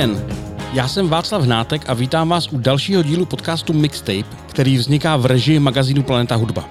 [0.00, 0.24] den,
[0.72, 5.26] já jsem Václav Hnátek a vítám vás u dalšího dílu podcastu Mixtape, který vzniká v
[5.26, 6.68] režii magazínu Planeta Hudba.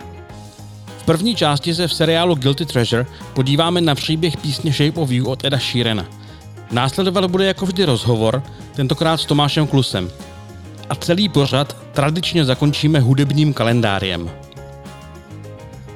[0.97, 5.25] V první části se v seriálu Guilty Treasure podíváme na příběh písně Shape of You
[5.25, 6.05] od Eda Sheerana.
[6.71, 8.43] Následovat bude jako vždy rozhovor,
[8.75, 10.09] tentokrát s Tomášem Klusem.
[10.89, 14.29] A celý pořad tradičně zakončíme hudebním kalendářem.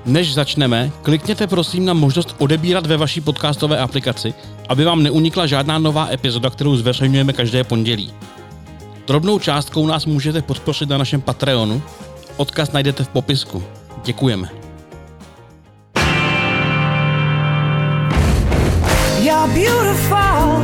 [0.06, 4.34] Než začneme, klikněte prosím na možnost odebírat ve vaší podcastové aplikaci,
[4.70, 8.14] aby vám neunikla žádná nová epizoda, kterou zveřejňujeme každé pondělí.
[9.08, 11.82] Drobnou částkou nás můžete podpořit na našem Patreonu.
[12.38, 13.64] Odkaz najdete v popisku.
[14.04, 14.50] Děkujeme.
[19.22, 20.64] You're beautiful.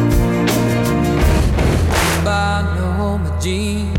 [2.24, 3.99] By no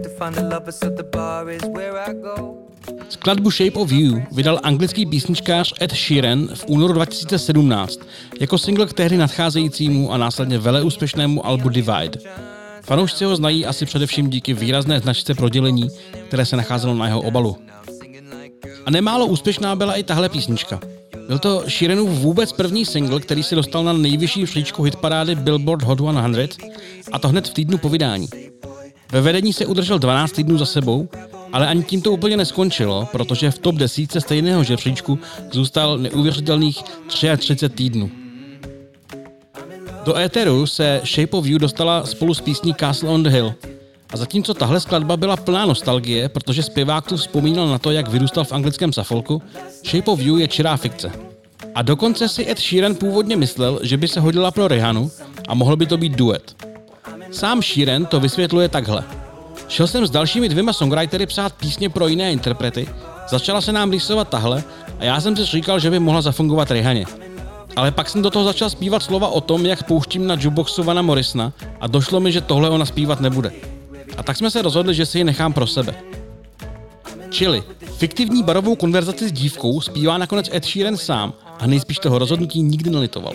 [3.09, 7.99] Skladbu Shape of You vydal anglický písničkář Ed Sheeran v únoru 2017
[8.39, 12.19] jako single k tehdy nadcházejícímu a následně veleúspěšnému albu Divide.
[12.81, 15.89] Fanoušci ho znají asi především díky výrazné značce prodělení,
[16.27, 17.57] které se nacházelo na jeho obalu.
[18.85, 20.79] A nemálo úspěšná byla i tahle písnička.
[21.27, 25.99] Byl to Sheeranův vůbec první single, který se dostal na nejvyšší příčku hitparády Billboard Hot
[26.51, 26.67] 100
[27.11, 28.50] a to hned v týdnu po vydání.
[29.11, 31.09] Ve vedení se udržel 12 týdnů za sebou,
[31.53, 35.19] ale ani tím to úplně neskončilo, protože v top desítce stejného žebříčku
[35.51, 38.11] zůstal neuvěřitelných 33 týdnů.
[40.05, 43.53] Do éteru se Shape of You dostala spolu s písní Castle on the Hill.
[44.13, 48.43] A zatímco tahle skladba byla plná nostalgie, protože zpěvák tu vzpomínal na to, jak vyrůstal
[48.43, 49.41] v anglickém Suffolku,
[49.85, 51.11] Shape of You je čirá fikce.
[51.75, 55.11] A dokonce si Ed Sheeran původně myslel, že by se hodila pro Rihanu
[55.47, 56.70] a mohl by to být duet.
[57.31, 59.03] Sám Sheeran to vysvětluje takhle.
[59.67, 62.87] Šel jsem s dalšími dvěma songwritery psát písně pro jiné interprety,
[63.29, 64.63] začala se nám rýsovat tahle
[64.99, 67.05] a já jsem si říkal, že by mohla zafungovat Rihaně.
[67.75, 71.01] Ale pak jsem do toho začal zpívat slova o tom, jak pouštím na jukeboxu Vana
[71.01, 73.51] Morrisona a došlo mi, že tohle ona zpívat nebude.
[74.17, 75.95] A tak jsme se rozhodli, že si ji nechám pro sebe.
[77.29, 77.63] Čili,
[77.97, 82.89] fiktivní barovou konverzaci s dívkou zpívá nakonec Ed Sheeran sám a nejspíš toho rozhodnutí nikdy
[82.89, 83.33] nelitoval.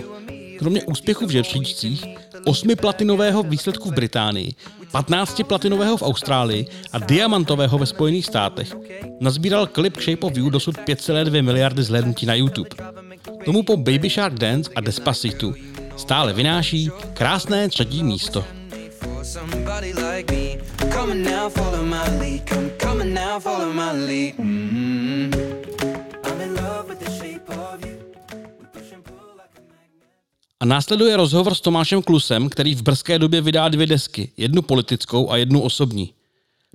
[0.58, 2.04] Kromě úspěchu v žebříčcích,
[2.44, 4.54] osmi platinového výsledku v Británii,
[4.92, 8.76] 15 platinového v Austrálii a diamantového ve Spojených státech,
[9.20, 12.70] nazbíral klip Shape of You dosud 5,2 miliardy zhlédnutí na YouTube.
[13.44, 15.52] Tomu po Baby Shark Dance a Despacito
[15.96, 18.44] stále vynáší krásné třetí místo.
[19.22, 20.56] Somebody like me,
[21.14, 22.46] now, follow my lead.
[23.04, 24.38] Now, follow my lead.
[24.38, 25.75] Mm-hmm.
[30.66, 35.36] Následuje rozhovor s Tomášem Klusem, který v brzké době vydá dvě desky, jednu politickou a
[35.36, 36.12] jednu osobní.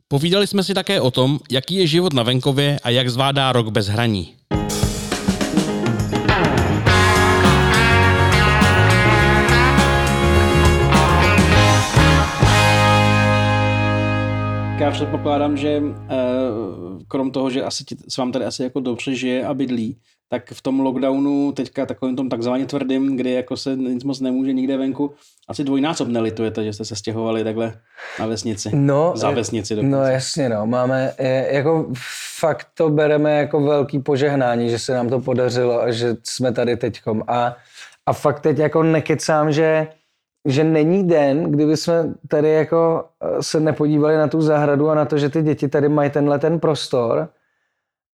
[0.07, 3.69] Povídali jsme si také o tom, jaký je život na venkově a jak zvládá rok
[3.69, 4.33] bez hraní.
[14.79, 16.17] Já předpokládám, že eh,
[17.07, 19.97] krom toho, že asi se vám tady asi jako dobře žije a bydlí,
[20.31, 24.53] tak v tom lockdownu, teďka takovým tom takzvaně tvrdým, kdy jako se nic moc nemůže
[24.53, 25.13] nikde venku,
[25.47, 27.73] asi dvojnásob nelitujete, že jste se stěhovali takhle
[28.19, 28.69] na vesnici.
[28.73, 29.97] No, za vesnici dokonce.
[29.97, 30.67] No jasně, no.
[30.67, 31.13] Máme,
[31.51, 31.87] jako
[32.39, 36.77] fakt to bereme jako velký požehnání, že se nám to podařilo a že jsme tady
[36.77, 37.23] teďkom.
[37.27, 37.55] A,
[38.05, 39.87] a fakt teď jako nekecám, že
[40.45, 45.05] že není den, kdyby jsme tady jako eh, se nepodívali na tu zahradu a na
[45.05, 47.29] to, že ty děti tady mají tenhle ten prostor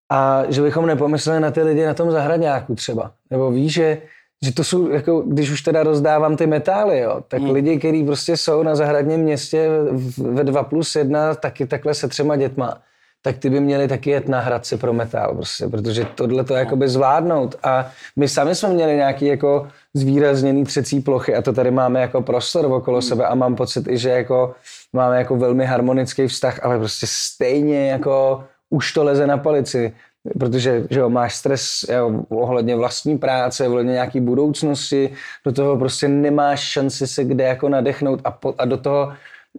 [0.10, 3.12] a že bychom nepomysleli na ty lidi na tom zahradňáku třeba.
[3.32, 4.02] Nebo víš, že,
[4.46, 7.52] že to jsou, jako, když už teda rozdávám ty metály, jo, tak hmm.
[7.52, 9.70] lidi, kteří prostě jsou na zahradním městě
[10.18, 12.82] ve 2 plus 1, taky takhle se třema dětma,
[13.22, 16.90] tak ty by měli taky jet na Hradci pro metál, prostě, protože tohle to jakoby
[16.90, 17.56] zvládnout.
[17.64, 22.22] A my sami jsme měli nějaký jako zvýrazněný třecí plochy a to tady máme jako
[22.22, 24.56] prostor okolo sebe a mám pocit i, že jako
[24.94, 29.94] máme jako velmi harmonický vztah, ale prostě stejně jako už to leze na palici,
[30.40, 35.14] protože že jo, máš stres jo, ohledně vlastní práce, ohledně nějaký budoucnosti,
[35.46, 39.14] do toho prostě nemáš šanci se kde jako nadechnout a, po, a do toho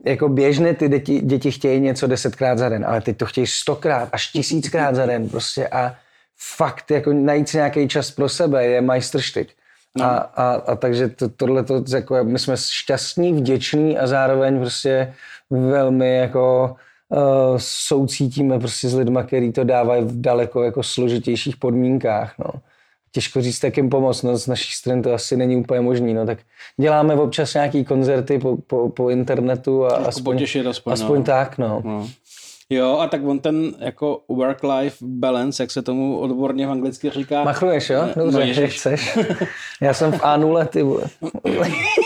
[0.05, 4.09] jako běžně ty děti, děti chtějí něco desetkrát za den, ale teď to chtějí stokrát
[4.13, 5.97] až tisíckrát za den prostě a
[6.57, 9.49] fakt jako najít si nějaký čas pro sebe je majstrštyk.
[9.97, 10.05] No.
[10.05, 15.15] A, a, a takže to, tohle to, jako, my jsme šťastní, vděční a zároveň prostě
[15.51, 16.77] velmi jako
[17.09, 17.19] uh,
[17.59, 22.35] soucítíme prostě s lidmi, který to dávají v daleko jako složitějších podmínkách.
[22.39, 22.51] No.
[23.13, 26.27] Těžko říct, jak jim pomoct, no, z naší strany to asi není úplně možný, no,
[26.27, 26.39] tak
[26.77, 31.25] děláme občas nějaký koncerty po, po, po internetu a jako aspoň, aspoň, aspoň no.
[31.25, 31.83] tak, no.
[31.85, 32.09] no.
[32.71, 37.45] Jo, a tak on ten jako work-life balance, jak se tomu odborně v anglicky říká.
[37.45, 38.09] Machruješ, jo?
[38.17, 39.19] No, Dobře, no, chceš.
[39.81, 41.03] Já jsem v A0, ty vole.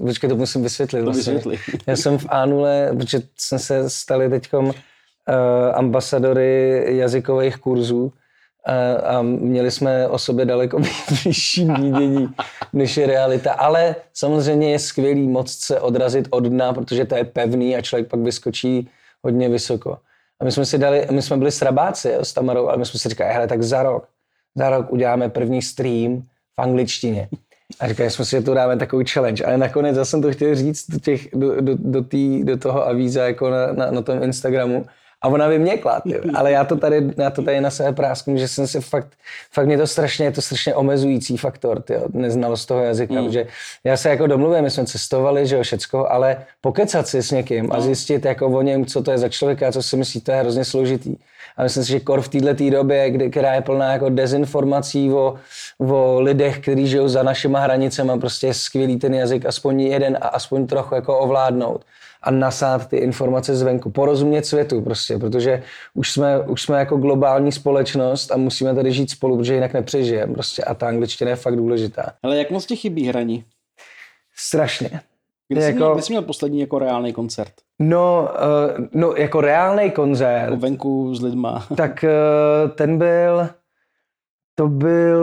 [0.06, 1.04] Počkej, to musím vysvětlit.
[1.04, 1.58] To vysvětli.
[1.86, 4.74] Já jsem v A0, protože jsme se stali teďkom uh,
[5.74, 8.12] ambasadory jazykových kurzů
[8.66, 10.78] a, a měli jsme o sobě daleko
[11.24, 12.28] vyšší mínění,
[12.72, 13.52] než je realita.
[13.52, 18.08] Ale samozřejmě je skvělý moc se odrazit od dna, protože to je pevný a člověk
[18.08, 18.88] pak vyskočí
[19.22, 19.98] hodně vysoko.
[20.40, 23.00] A my jsme si dali, my jsme byli srabáci jo, s Tamarou, ale my jsme
[23.00, 24.08] si říkali, hele, tak za rok,
[24.54, 26.22] za rok uděláme první stream
[26.56, 27.28] v angličtině.
[27.80, 29.44] A říkali jsme si, že to dáme takový challenge.
[29.44, 32.86] Ale nakonec já jsem to chtěl říct do, těch, do, do, do, tý, do toho
[32.86, 34.86] avíza jako na, na, na tom Instagramu.
[35.22, 36.20] A ona vyměkla, ty.
[36.34, 39.08] ale já to tady, já to tady na sebe prásknu, že jsem si fakt,
[39.52, 43.32] fakt mě to strašně, je to strašně omezující faktor, ty, neznalost toho jazyka, mm.
[43.32, 43.46] že
[43.84, 47.66] já se jako domluvím, my jsme cestovali, že jo, všecko, ale pokecat si s někým
[47.66, 47.74] no.
[47.76, 50.38] a zjistit jako o něm, co to je za člověka, co si myslí, to je
[50.38, 51.16] hrozně složitý.
[51.56, 55.34] A myslím si, že kor v této době, kdy, která je plná jako dezinformací o,
[55.78, 60.28] o lidech, kteří žijou za našima hranicemi, prostě je skvělý ten jazyk, aspoň jeden a
[60.28, 61.84] aspoň trochu jako ovládnout
[62.22, 65.62] a nasát ty informace zvenku, porozumět světu prostě, protože
[65.94, 70.34] už jsme, už jsme jako globální společnost a musíme tady žít spolu, protože jinak nepřežijeme
[70.34, 72.12] prostě a ta angličtina je fakt důležitá.
[72.22, 73.44] Ale jak moc ti chybí hraní?
[74.36, 75.00] Strašně.
[75.48, 77.52] Kdy, jsi jako, měl, kdy jsi měl poslední jako reálný koncert?
[77.80, 78.28] No,
[78.78, 80.42] uh, no jako reálný koncert.
[80.42, 81.66] Jako venku s lidma.
[81.76, 83.48] Tak uh, ten byl,
[84.54, 85.22] to byl,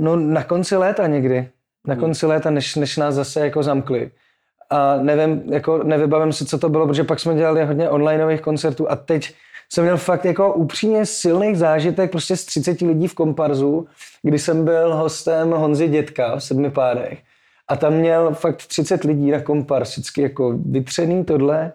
[0.00, 1.48] no na konci léta někdy.
[1.86, 2.00] Na hmm.
[2.00, 4.10] konci léta, než, než nás zase jako zamkli
[4.70, 8.90] a nevím, jako nevybavím si, co to bylo, protože pak jsme dělali hodně onlineových koncertů
[8.90, 9.34] a teď
[9.72, 13.86] jsem měl fakt jako upřímně silný zážitek prostě z 30 lidí v komparzu,
[14.22, 17.18] kdy jsem byl hostem Honzy Dětka v sedmi pádech
[17.68, 21.72] a tam měl fakt 30 lidí na kompars, vždycky jako vytřený tohle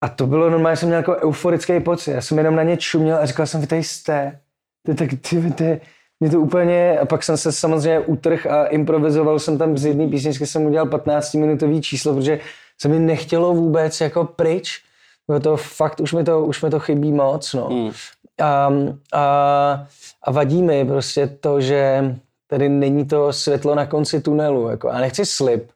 [0.00, 3.16] a to bylo normálně, jsem měl jako euforický pocit, já jsem jenom na ně čuměl
[3.16, 4.38] a říkal jsem, vy tady jste,
[4.82, 5.80] to je tak, ty, ty,
[6.20, 10.08] mě to úplně, a pak jsem se samozřejmě utrh a improvizoval jsem tam z jedné
[10.08, 12.40] písničky, jsem udělal 15-minutový číslo, protože
[12.80, 14.82] se mi nechtělo vůbec jako pryč,
[15.26, 17.68] bylo to fakt, už mi to, už mi to chybí moc, no.
[17.70, 17.90] Mm.
[18.42, 18.72] A,
[19.12, 19.86] a,
[20.22, 22.02] a vadí mi prostě to, že
[22.50, 25.70] tady není to světlo na konci tunelu, jako, a nechci slib,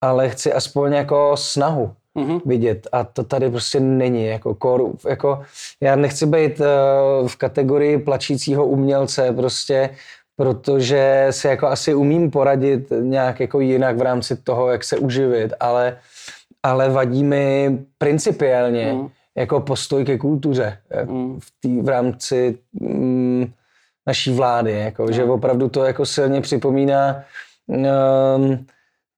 [0.00, 2.40] ale chci aspoň jako snahu mm-hmm.
[2.44, 4.26] vidět a to tady prostě není.
[4.26, 5.42] Jako, kor, jako,
[5.80, 9.90] já nechci být uh, v kategorii plačícího umělce prostě,
[10.36, 15.52] protože si jako asi umím poradit nějak jako jinak v rámci toho, jak se uživit,
[15.60, 15.96] ale,
[16.62, 19.08] ale vadí mi principiálně mm.
[19.36, 21.40] jako postoj ke kultuře mm.
[21.40, 23.52] v, tý, v rámci mm,
[24.06, 27.24] naší vlády, jako, že opravdu to jako silně připomíná
[27.66, 28.66] um,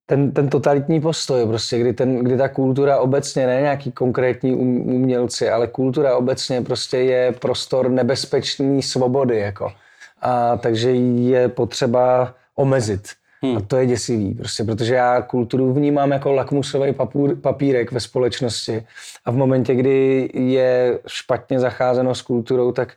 [0.07, 4.95] ten, ten totalitní postoj, prostě, kdy, ten, kdy ta kultura obecně, ne nějaký konkrétní um,
[4.95, 9.39] umělci, ale kultura obecně prostě je prostor nebezpečný svobody.
[9.39, 9.73] Jako.
[10.21, 13.09] A takže je potřeba omezit.
[13.43, 13.57] Hmm.
[13.57, 18.87] A to je děsivý, prostě, protože já kulturu vnímám jako lakmusový papír, papírek ve společnosti.
[19.25, 22.93] A v momentě, kdy je špatně zacházeno s kulturou, tak,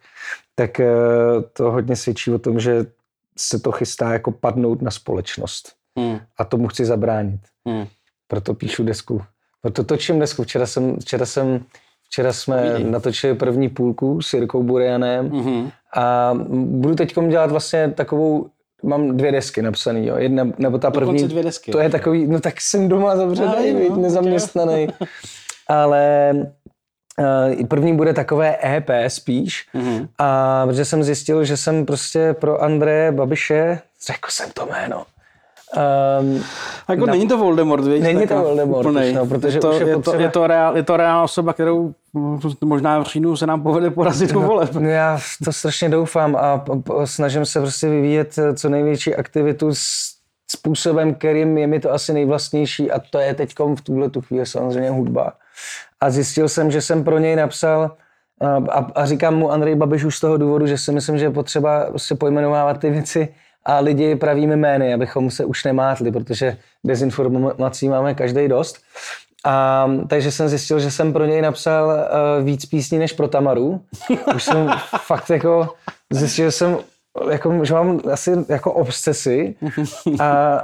[0.60, 0.88] tak eh,
[1.54, 2.86] to hodně svědčí o tom, že
[3.38, 5.74] se to chystá jako padnout na společnost.
[5.98, 6.20] Hmm.
[6.38, 7.42] A tomu chci zabránit.
[7.68, 7.88] Hmm.
[8.28, 9.22] Proto píšu desku.
[9.62, 10.44] Proto točím desku.
[10.44, 11.66] Včera jsem, včera jsem
[12.10, 12.92] Včera jsme Vidím.
[12.92, 15.72] natočili první půlku s Jirkou Burianem mm-hmm.
[15.96, 18.48] a budu teď dělat vlastně takovou,
[18.84, 20.18] mám dvě desky napsané, jo.
[20.18, 23.96] Jedna, nebo ta první, dvě desky, to je takový, no tak jsem doma zavřený, no,
[23.96, 24.88] nezaměstnaný.
[25.68, 26.34] Ale
[27.20, 30.08] uh, první bude takové EP spíš, mm-hmm.
[30.18, 35.06] a protože jsem zjistil, že jsem prostě pro Andreje Babiše, řekl jsem to jméno,
[35.76, 36.44] Um,
[36.90, 38.02] jako na, není to Voldemort, víš?
[38.04, 39.14] Není to Voldemort, úplnej.
[39.14, 41.94] no, protože to, už je, je, to, je, to reál, je to reálná osoba, kterou
[42.64, 44.74] možná v říjnu se nám povede porazit do voleb.
[44.74, 46.66] No, já to strašně doufám a
[47.06, 50.18] snažím se prostě vyvíjet eh, co největší aktivitu s
[50.52, 54.46] způsobem, kterým je mi to asi nejvlastnější a to je teď v tuhle tu chvíli
[54.46, 55.34] samozřejmě hudba.
[56.01, 57.92] A zjistil jsem, že jsem pro něj napsal
[58.70, 61.32] a, a říkám mu Andrej Babiš už z toho důvodu, že si myslím, že je
[61.32, 63.27] potřeba prostě pojmenovávat ty věci
[63.66, 68.77] a lidi pravými jmény, abychom se už nemátli, protože dezinformací máme každý dost.
[69.46, 73.82] A, takže jsem zjistil, že jsem pro něj napsal uh, víc písní než pro Tamaru.
[74.36, 75.70] Už jsem fakt jako
[76.10, 76.77] zjistil, že jsem
[77.30, 79.56] jako, že mám asi jako obsesy
[80.20, 80.60] a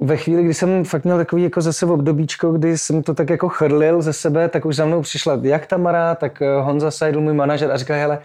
[0.00, 3.48] ve chvíli, kdy jsem fakt měl takový jako zase obdobíčko, kdy jsem to tak jako
[3.48, 7.34] chrlil ze sebe, tak už za mnou přišla jak Tamara, tak eh, Honza Seidl, můj
[7.34, 8.18] manažer a říkal, hele,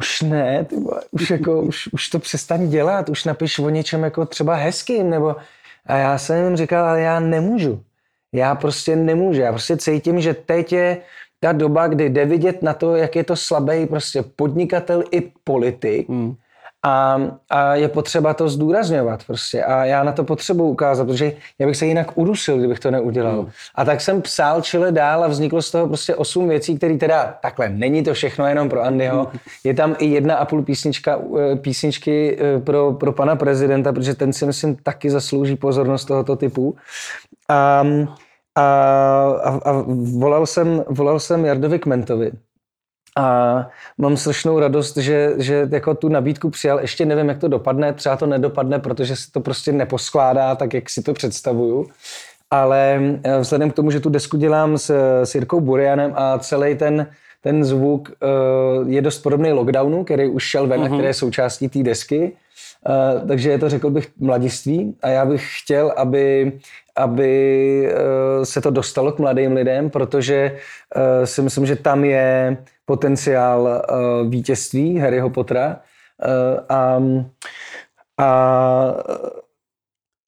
[0.00, 0.76] už ne, ty
[1.10, 5.36] už, jako, už, už to přestaň dělat, už napiš o něčem jako třeba hezkým, nebo
[5.86, 7.82] a já jsem jim říkal, ale já nemůžu.
[8.32, 9.40] Já prostě nemůžu.
[9.40, 10.96] Já prostě cítím, že teď je
[11.40, 16.08] ta doba, kdy jde vidět na to, jak je to slabý prostě podnikatel i politik.
[16.08, 16.34] Hmm.
[16.84, 17.20] A,
[17.50, 19.64] a je potřeba to zdůrazňovat prostě.
[19.64, 23.40] A já na to potřebuji ukázat, protože já bych se jinak udusil, kdybych to neudělal.
[23.40, 23.50] Hmm.
[23.74, 27.38] A tak jsem psal čile dál a vzniklo z toho prostě osm věcí, které teda
[27.42, 29.30] takhle, není to všechno jenom pro Andyho.
[29.64, 34.14] Je tam i jedna a půl písnička, eh, písničky eh, pro, pro pana prezidenta, protože
[34.14, 36.76] ten si myslím taky zaslouží pozornost tohoto typu.
[37.48, 37.84] A,
[38.54, 38.62] a,
[39.44, 39.84] a, a
[40.18, 42.32] volal, jsem, volal jsem Jardovi Kmentovi
[43.18, 43.66] a
[43.98, 46.80] mám strašnou radost, že, že jako tu nabídku přijal.
[46.80, 50.90] Ještě nevím, jak to dopadne, třeba to nedopadne, protože se to prostě neposkládá tak, jak
[50.90, 51.86] si to představuju.
[52.50, 54.90] Ale eh, vzhledem k tomu, že tu desku dělám s,
[55.24, 57.06] s Jirkou Burianem a celý ten,
[57.42, 60.84] ten zvuk uh, je dost podobný lockdownu, který už šel ven uh-huh.
[60.84, 60.94] a mhm.
[60.94, 62.32] který je součástí té desky,
[62.88, 66.52] Uh, takže je to, řekl bych, mladiství a já bych chtěl, aby,
[66.98, 70.52] aby uh, se to dostalo k mladým lidem, protože
[70.96, 75.80] uh, si myslím, že tam je potenciál uh, vítězství Harryho Pottera.
[76.68, 77.02] A,
[78.18, 78.28] a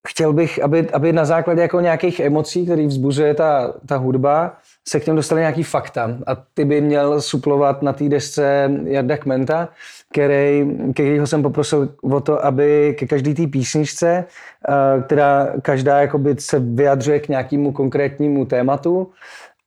[0.09, 4.57] chtěl bych, aby, aby na základě jako nějakých emocí, který vzbuzuje ta, ta hudba,
[4.89, 6.17] se k těm dostali nějaký fakta.
[6.27, 9.69] A ty by měl suplovat na té desce Jarda Kmenta,
[10.13, 14.25] který, kterýho jsem poprosil o to, aby ke každé té písničce,
[14.69, 19.11] eh, která každá jakoby se vyjadřuje k nějakému konkrétnímu tématu,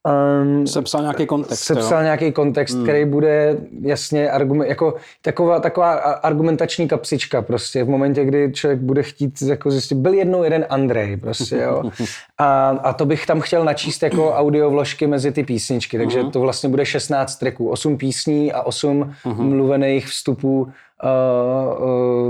[0.07, 1.63] Um, sepsal nějaký kontext.
[1.63, 2.03] Sepsal jo?
[2.03, 2.83] nějaký kontext, hmm.
[2.83, 9.03] který bude jasně argument, jako taková, taková argumentační kapsička prostě v momentě, kdy člověk bude
[9.03, 11.83] chtít jako zjistit, byl jednou jeden Andrej prostě, jo.
[12.37, 16.31] A, a to bych tam chtěl načíst jako audio vložky mezi ty písničky, takže uh-huh.
[16.31, 19.35] to vlastně bude 16 tracků, 8 písní a 8 uh-huh.
[19.35, 20.69] mluvených vstupů uh,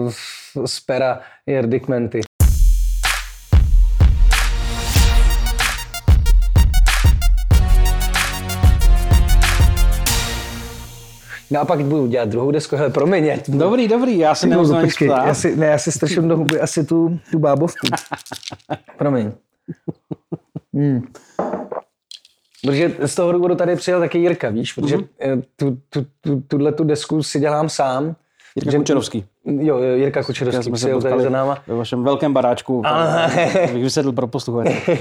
[0.06, 0.12] uh,
[0.66, 2.22] z pera Jerdy Kmenty.
[11.54, 13.32] No a pak budu dělat druhou desku, hele, promiň.
[13.48, 16.84] Dobrý, dobrý, já se nemůžu nic já si, ne, já si strčím do huby asi
[16.84, 17.88] tu, tu bábovku.
[18.98, 19.32] promiň.
[20.74, 21.08] Hmm.
[22.66, 25.44] Protože z toho důvodu tady přijel taky Jirka, víš, protože mm-hmm.
[25.56, 28.16] tu, tu, tu, tuhle tu desku si dělám sám.
[28.56, 29.26] Jirka že, Kučerovský.
[29.46, 31.64] Jo, Jirka Kučerovský jsme přijel tady za náma.
[31.68, 32.84] Ve vašem velkém baráčku,
[33.74, 34.82] bych vysedl pro posluchače.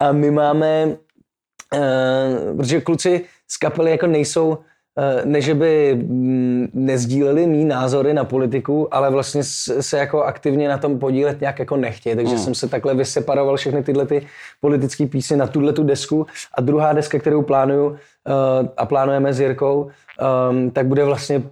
[0.00, 4.58] a my máme, uh, protože kluci z kapely jako nejsou
[4.98, 10.68] Eh, ne, že by mm, nezdíleli mý názory na politiku, ale vlastně se jako aktivně
[10.68, 12.16] na tom podílet nějak jako nechtějí.
[12.16, 12.44] Takže hmm.
[12.44, 14.26] jsem se takhle vyseparoval všechny tyhle ty
[14.60, 16.26] politické písně na tuhle tu desku.
[16.54, 21.42] A druhá deska, kterou plánuju eh, a plánujeme s Jirkou, ehm, tak bude vlastně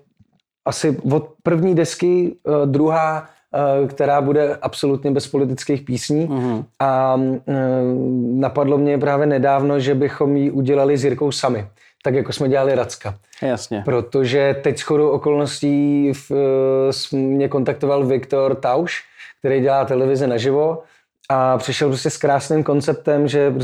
[0.65, 3.29] asi od první desky eh, druhá
[3.87, 6.29] která bude absolutně bez politických písní.
[6.29, 6.65] Mm-hmm.
[6.79, 7.21] A
[8.35, 11.67] napadlo mě právě nedávno, že bychom ji udělali s Jirkou sami
[12.03, 13.15] tak jako jsme dělali Racka.
[13.43, 13.83] Jasně.
[13.85, 16.33] Protože teď shodou okolností v,
[17.13, 19.05] eh, mě kontaktoval Viktor Tauš,
[19.39, 20.83] který dělá televize naživo
[21.29, 23.55] a přišel prostě s krásným konceptem, že,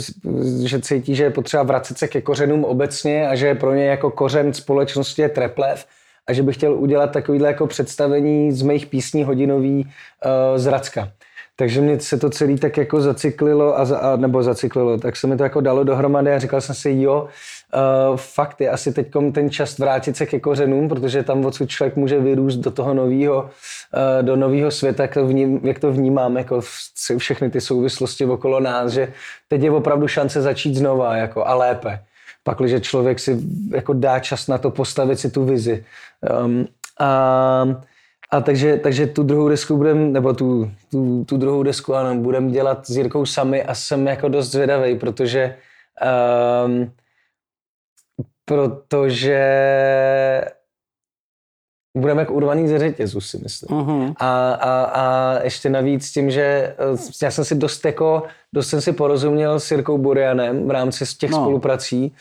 [0.65, 4.11] že cítí, že je potřeba vracet se ke kořenům obecně a že pro ně jako
[4.11, 5.87] kořen společnosti je treplev
[6.27, 11.09] a že bych chtěl udělat takovýhle jako představení z mých písní hodinový uh, z Racka.
[11.57, 15.27] Takže mě se to celý tak jako zacyklilo, a, za, a nebo zacyklilo, tak se
[15.27, 17.29] mi to jako dalo dohromady a říkal jsem si, jo,
[17.77, 21.97] uh, fakt je asi teď ten čas vrátit se ke kořenům, protože tam odsud člověk
[21.97, 26.37] může vyrůst do toho nového, uh, do nového světa, jak to, vním, jak to vnímám,
[26.37, 26.61] jako
[27.19, 29.13] všechny ty souvislosti okolo nás, že
[29.49, 32.01] teď je opravdu šance začít znova jako, a lépe.
[32.45, 33.39] Pak, když člověk si
[33.71, 35.85] jako dá čas na to postavit si tu vizi.
[36.45, 36.67] Um,
[37.01, 37.67] a
[38.31, 42.51] a takže, takže tu druhou desku budem, nebo tu, tu, tu druhou desku, ano, budem
[42.51, 45.57] dělat s Jirkou sami a jsem jako dost zvědavý, protože
[46.67, 46.91] um,
[48.49, 49.41] protože
[51.97, 53.79] budeme jak urvaný ze řetězu, si myslím.
[53.79, 54.15] Uh-huh.
[54.17, 56.75] A, a, a ještě navíc tím, že eh,
[57.23, 58.23] já jsem si dost jako,
[58.53, 61.37] dost jsem si porozuměl s Jirkou Burianem v rámci těch no.
[61.37, 62.15] spoluprací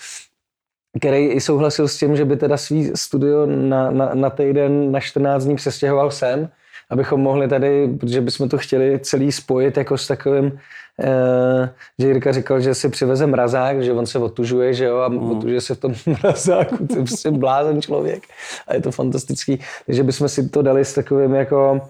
[1.00, 5.00] který i souhlasil s tím, že by teda svý studio na, na, na týden, na
[5.00, 6.50] 14 dní přestěhoval sem,
[6.89, 10.60] abychom mohli tady, protože bychom to chtěli celý spojit jako s takovým
[11.04, 11.68] Uh,
[12.00, 15.32] že Jirka říkal, že si přiveze mrazák, že on se otužuje, že jo, a mm.
[15.32, 18.24] otužuje se v tom mrazáku, to je prostě blázen člověk
[18.68, 19.60] a je to fantastický.
[19.86, 21.82] Takže bychom si to dali s takovým jako,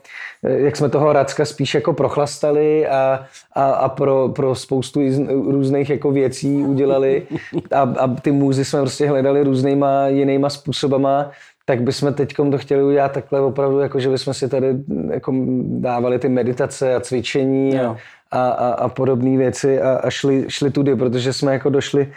[0.44, 6.12] jak jsme toho Racka spíš jako prochlastali a, a, a pro, pro spoustu různých jako
[6.12, 7.28] věcí udělali
[7.72, 11.32] a, a ty můzy jsme prostě hledali různýma jinýma způsobama,
[11.66, 14.68] tak bychom teď to chtěli udělat takhle opravdu, jako že bychom si tady
[15.12, 15.34] jako
[15.66, 17.98] dávali ty meditace a cvičení a,
[18.32, 22.08] a, a, a podobné věci a, a šli, šli tudy, protože jsme jako došli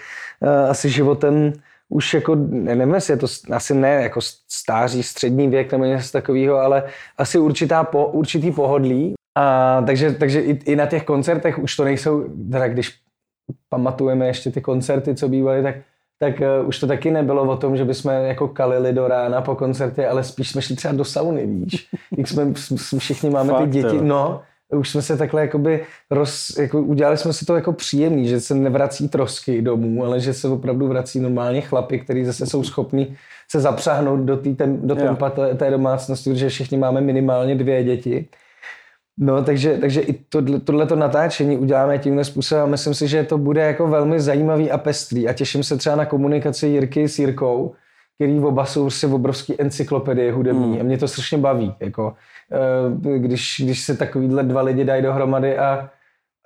[0.41, 1.53] uh, asi životem
[1.89, 6.57] už jako, nevím, jestli je to asi ne jako stáří, střední věk nebo něco takového,
[6.57, 6.83] ale
[7.19, 9.15] asi určitá po, určitý pohodlí.
[9.35, 12.95] A, takže takže i, i na těch koncertech už to nejsou, teda když
[13.69, 15.75] pamatujeme ještě ty koncerty, co bývaly, tak
[16.19, 19.55] tak uh, už to taky nebylo o tom, že bychom jako kalili do rána po
[19.55, 21.89] koncertě, ale spíš jsme šli třeba do sauny, víš.
[22.17, 22.53] Jak jsme,
[22.99, 24.03] všichni máme Fakt, ty děti, jo.
[24.03, 24.41] no,
[24.73, 28.55] už jsme se takhle jakoby roz, jako udělali jsme si to jako příjemný, že se
[28.55, 33.17] nevrací trosky domů, ale že se opravdu vrací normálně chlapy, kteří zase jsou schopní
[33.51, 38.29] se zapřáhnout do, tý, do tempa té, té domácnosti, protože všichni máme minimálně dvě děti.
[39.21, 43.39] No, takže, takže i tohle, tohleto natáčení uděláme tímhle způsobem a myslím si, že to
[43.39, 47.75] bude jako velmi zajímavý a pestrý a těším se třeba na komunikaci Jirky s Jirkou,
[48.15, 50.81] který oba jsou prostě obrovský encyklopedie hudební hmm.
[50.81, 52.15] a mě to strašně baví, jako
[52.53, 55.91] eh, když, když se takovýhle dva lidi dají dohromady a,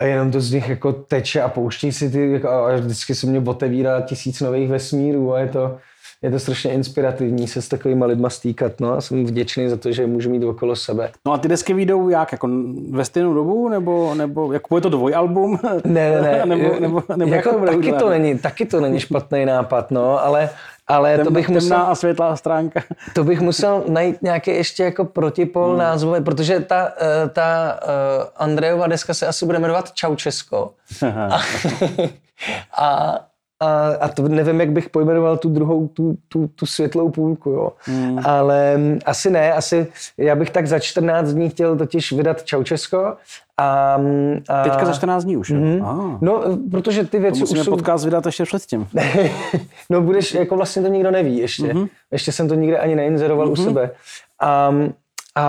[0.00, 3.26] a jenom to z nich jako teče a pouští si ty, jako, a vždycky se
[3.26, 5.78] mě otevírá tisíc nových vesmírů a je to,
[6.22, 8.80] je to strašně inspirativní se s takovými lidma stýkat.
[8.80, 11.10] No, a jsem vděčný za to, že můžu mít okolo sebe.
[11.26, 12.32] No a ty desky vyjdou jak?
[12.32, 12.48] Jako
[12.90, 13.68] ve stejnou dobu?
[13.68, 15.58] Nebo, nebo jako bude to dvojalbum?
[15.84, 16.42] Ne, ne, ne.
[16.46, 20.50] nebo, nebo, nebo jako, to taky, to není, taky to není špatný nápad, no, ale
[20.86, 22.82] ale Tem, to bych musel, a světlá stránka.
[23.14, 25.78] To bych musel najít nějaký ještě jako protipol hmm.
[25.78, 30.70] názvové, protože ta, eh, ta uh, Andrejova deska se asi bude jmenovat Čau Česko.
[31.30, 31.40] a,
[32.76, 33.18] a
[33.62, 37.72] a, a to nevím, jak bych pojmenoval tu druhou, tu, tu, tu světlou půlku, jo.
[37.78, 38.18] Hmm.
[38.24, 39.86] Ale mm, asi ne, asi
[40.18, 43.14] já bych tak za 14 dní chtěl totiž vydat Čau Česko.
[43.56, 44.62] A, mm, a...
[44.62, 45.84] Teďka za 14 dní už, mm-hmm.
[45.84, 46.18] ah.
[46.20, 47.70] No, protože ty věci to musíme už jsou...
[47.70, 48.88] podcast vydat ještě předtím.
[49.90, 51.62] no, budeš, jako vlastně to nikdo neví ještě.
[51.62, 51.88] Mm-hmm.
[52.10, 53.60] Ještě jsem to nikde ani neinzeroval mm-hmm.
[53.60, 53.90] u sebe.
[54.40, 54.74] A,
[55.34, 55.44] a,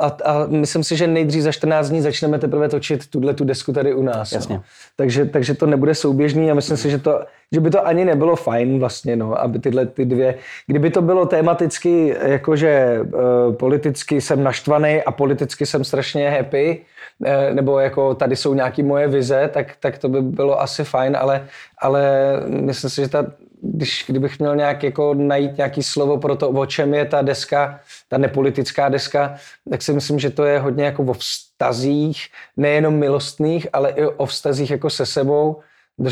[0.00, 3.72] a, a myslím si, že nejdřív za 14 dní začneme teprve točit tuhle tu desku
[3.72, 4.32] tady u nás.
[4.32, 4.56] Jasně.
[4.56, 4.62] No.
[4.96, 8.36] Takže, takže to nebude souběžný a myslím si, že, to, že by to ani nebylo
[8.36, 10.34] fajn vlastně, no, aby tyhle ty dvě,
[10.66, 16.80] kdyby to bylo tematicky, jakože uh, politicky jsem naštvaný a politicky jsem strašně happy,
[17.18, 21.16] uh, nebo jako tady jsou nějaké moje vize, tak, tak to by bylo asi fajn,
[21.20, 21.46] ale,
[21.78, 23.26] ale myslím si, že ta
[23.64, 27.80] když, kdybych měl nějak jako najít nějaký slovo pro to, o čem je ta deska,
[28.08, 29.34] ta nepolitická deska,
[29.70, 34.26] tak si myslím, že to je hodně jako o vztazích, nejenom milostných, ale i o
[34.26, 35.60] vztazích jako se sebou.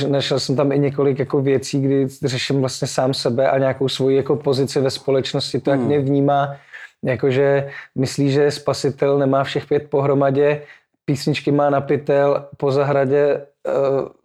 [0.08, 4.16] Našel jsem tam i několik jako věcí, kdy řeším vlastně sám sebe a nějakou svoji
[4.16, 5.88] jako pozici ve společnosti, to, jak hmm.
[5.88, 6.56] mě vnímá,
[7.04, 10.62] jakože myslí, že spasitel, nemá všech pět pohromadě,
[11.04, 13.46] písničky má na pytel, po zahradě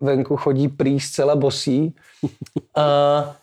[0.01, 1.95] venku chodí prý zcela bosí.
[2.77, 3.33] Uh,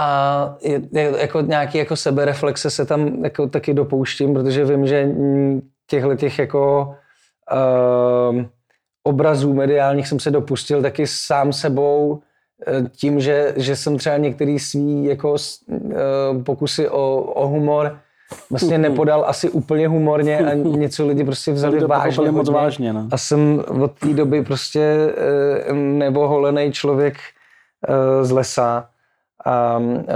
[0.00, 5.08] a je, je, jako nějaký jako sebereflexe se tam jako taky dopouštím, protože vím, že
[5.86, 6.94] těchto těch jako
[7.52, 8.44] uh,
[9.02, 12.22] obrazů mediálních jsem se dopustil taky sám sebou
[12.96, 18.00] tím, že, že jsem třeba některý svý jako uh, pokusy o, o humor
[18.50, 22.30] vlastně nepodal asi úplně humorně a něco lidi prostě vzali vážně.
[22.30, 23.08] Moc vážně no.
[23.10, 25.14] A jsem od té doby prostě
[25.68, 27.16] eh, neboholený člověk
[27.88, 28.88] eh, z lesa,
[29.46, 30.12] a, eh,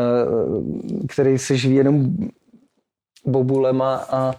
[1.09, 2.17] který se živí jenom
[3.27, 4.33] bobulema a,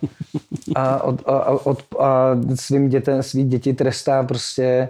[0.75, 4.89] a, od, a, od, a svým dětem, svý děti trestá prostě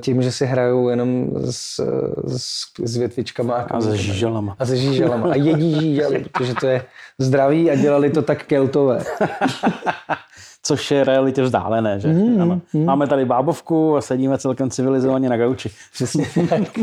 [0.00, 1.80] tím, že si hrajou jenom s,
[2.26, 4.56] s, s větvičkama a, a se žíželama.
[4.58, 5.30] A se žíželama.
[5.30, 6.84] A jedí žížely, protože to je
[7.20, 9.04] zdraví a dělali to tak keltové.
[10.62, 12.08] Což je realitě vzdálené, že?
[12.08, 12.60] Mm, ano.
[12.72, 12.84] Mm.
[12.84, 15.70] Máme tady bábovku a sedíme celkem civilizovaně na gauči.
[15.92, 16.62] Přesně tak.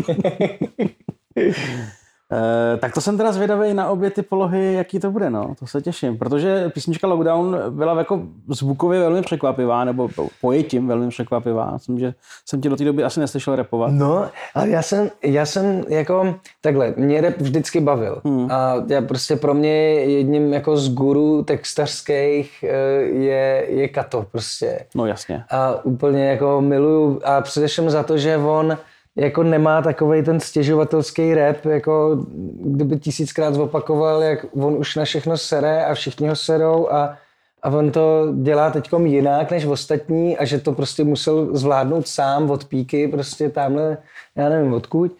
[2.32, 5.56] Eh, tak to jsem teda zvědavý na obě ty polohy, jaký to bude, no.
[5.60, 10.10] To se těším, protože písnička Lockdown byla jako zvukově velmi překvapivá, nebo
[10.42, 11.72] pojetím velmi překvapivá.
[11.72, 12.14] Myslím, že
[12.46, 13.92] jsem ti do té doby asi neslyšel repovat.
[13.92, 18.22] No, ale já jsem, já jsem jako, takhle, mě rap vždycky bavil.
[18.26, 18.52] Hmm.
[18.52, 22.68] A já prostě pro mě jedním jako z guru textařských eh,
[23.02, 24.86] je, je Kato prostě.
[24.96, 25.44] No jasně.
[25.50, 28.78] A úplně jako miluju a především za to, že on
[29.18, 32.26] jako nemá takový ten stěžovatelský rap, jako
[32.60, 37.18] kdyby tisíckrát zopakoval, jak on už na všechno sere a všichni ho serou a,
[37.64, 42.52] a on to dělá teďkom jinak než ostatní a že to prostě musel zvládnout sám
[42.52, 43.98] od píky, prostě tamhle,
[44.36, 45.16] já nevím odkud.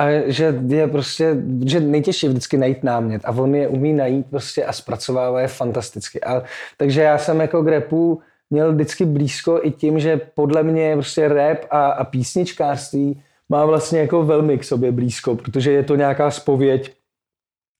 [0.00, 4.26] A že je prostě, že nejtěžší je vždycky najít námět a on je umí najít
[4.30, 6.20] prostě a zpracovává je fantasticky.
[6.20, 6.42] A,
[6.76, 11.28] takže já jsem jako k repu měl vždycky blízko i tím, že podle mě prostě
[11.28, 16.30] rap a, a písničkářství má vlastně jako velmi k sobě blízko, protože je to nějaká
[16.30, 16.94] spověď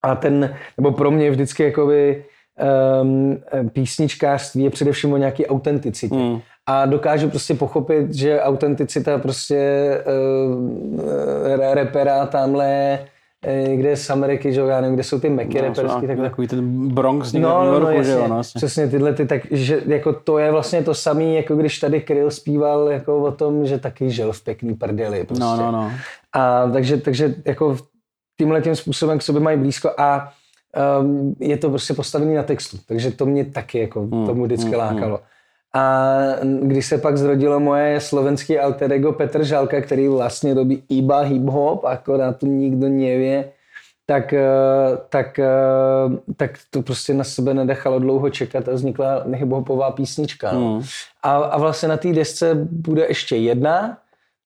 [0.04, 2.24] a ten, nebo pro mě vždycky jakoby
[3.02, 6.14] um, písničkářství je především o nějaké autenticitě.
[6.14, 6.40] Mm.
[6.66, 12.98] A dokážu prostě pochopit, že autenticita prostě uh, repera tamhle
[13.77, 16.07] kde je z Ameriky, že já nevím, kde jsou ty meky no, reperský.
[16.07, 16.18] Tak...
[16.18, 19.42] Takový ten Bronx no, no, Yorku, no, jasně, že jo, no, Přesně tyhle ty, tak,
[19.51, 23.66] že jako to je vlastně to samé, jako když tady Kryl zpíval jako o tom,
[23.66, 25.24] že taky žil v pěkný prdeli.
[25.24, 25.44] Prostě.
[25.44, 25.92] No, no, no.
[26.33, 27.77] A takže, takže jako
[28.38, 30.33] tímhle tím způsobem k sobě mají blízko a
[31.01, 34.70] um, je to prostě postavený na textu, takže to mě taky jako hmm, tomu vždycky
[34.70, 35.16] hmm, lákalo.
[35.16, 35.27] Hmm.
[35.74, 36.16] A
[36.62, 41.81] když se pak zrodilo moje slovenský alter ego Petr Žalka, který vlastně dobí iba hip-hop,
[41.85, 43.44] akorát to nikdo neví,
[44.07, 44.46] tak, eh,
[45.09, 45.46] tak, eh,
[46.37, 50.52] tak to prostě na sebe nedechalo dlouho čekat a vznikla hip-hopová písnička.
[50.52, 50.72] No.
[50.72, 50.83] Hmm.
[51.22, 53.98] A, a vlastně na té desce bude ještě jedna,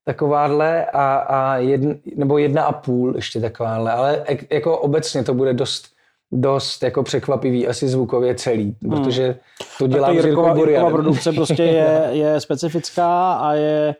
[0.04, 5.52] takováhle a, a jedn, nebo jedna a půl ještě takováhle, ale jako obecně to bude
[5.54, 5.86] dost
[6.32, 8.90] dost jako překvapivý asi zvukově celý, hmm.
[8.90, 9.36] protože
[9.78, 13.94] to dělá Jirkova, Jirkova produkce prostě je, je specifická a je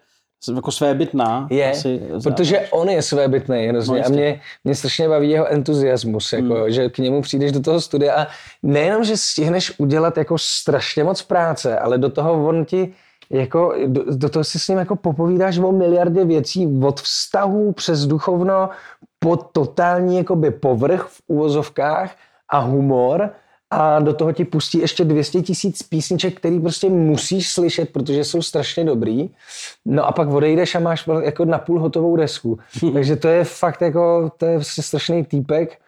[0.55, 1.47] jako svébytná.
[1.51, 6.33] Je, asi, protože on je svébytný hrozně no, a mě, mě strašně baví jeho entuziasmus,
[6.33, 6.71] jako, hmm.
[6.71, 8.27] že k němu přijdeš do toho studia a
[8.63, 12.95] nejenom, že stihneš udělat jako strašně moc práce, ale do toho on ti
[13.31, 18.07] jako, do, do toho si s ním jako popovídáš o miliardě věcí, od vztahů přes
[18.07, 18.69] duchovno,
[19.23, 22.17] po totální jakoby povrch v úvozovkách
[22.49, 23.31] a humor
[23.71, 28.43] a do toho ti pustí ještě 200 tisíc písniček, který prostě musíš slyšet, protože jsou
[28.43, 29.31] strašně dobrý.
[29.85, 32.59] No a pak odejdeš a máš jako na půl hotovou desku.
[32.93, 35.79] Takže to je fakt jako, to je prostě strašný týpek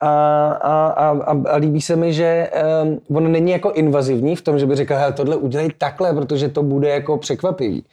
[0.00, 2.50] a, a, a, a líbí se mi, že
[2.82, 6.48] um, on není jako invazivní v tom, že by řekl, hele, tohle udělej takhle, protože
[6.48, 7.84] to bude jako překvapivý.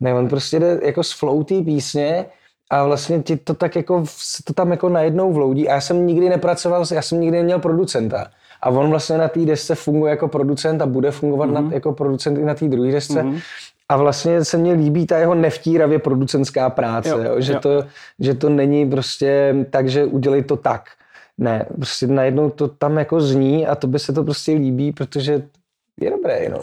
[0.00, 2.24] Ne, on prostě jde jako z flow písně
[2.70, 4.04] a vlastně ti to tak jako,
[4.44, 8.26] to tam jako najednou vloudí a já jsem nikdy nepracoval, já jsem nikdy neměl producenta.
[8.62, 11.52] A on vlastně na té desce funguje jako producent a bude fungovat mm-hmm.
[11.52, 11.72] na, mhm.
[11.72, 13.22] jako producent i na té druhé desce.
[13.22, 13.40] Mm-hmm.
[13.88, 17.60] A vlastně se mně líbí ta jeho nevtíravě producentská práce, jo, jo, že, jo.
[17.60, 17.84] To,
[18.18, 20.84] že to není prostě tak, že udělej to tak.
[21.38, 25.42] Ne, prostě najednou to tam jako zní a to by se to prostě líbí, protože
[26.00, 26.60] je dobré, no.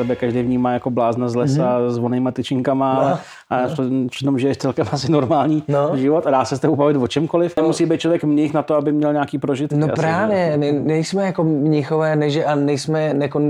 [0.00, 1.90] Tebe každý vnímá jako blázna z lesa mm-hmm.
[1.90, 3.18] s vonejma tyčinkama no,
[3.50, 4.08] a no.
[4.08, 5.96] přitom žiješ celkem asi normální no.
[5.96, 7.56] život a dá se s tebou bavit o čemkoliv.
[7.56, 7.62] No.
[7.62, 9.76] Musí být člověk mnich na to, aby měl nějaký prožitky.
[9.76, 13.40] No asi, právě, ne, nejsme jako mnichové, než a nejsme, jako,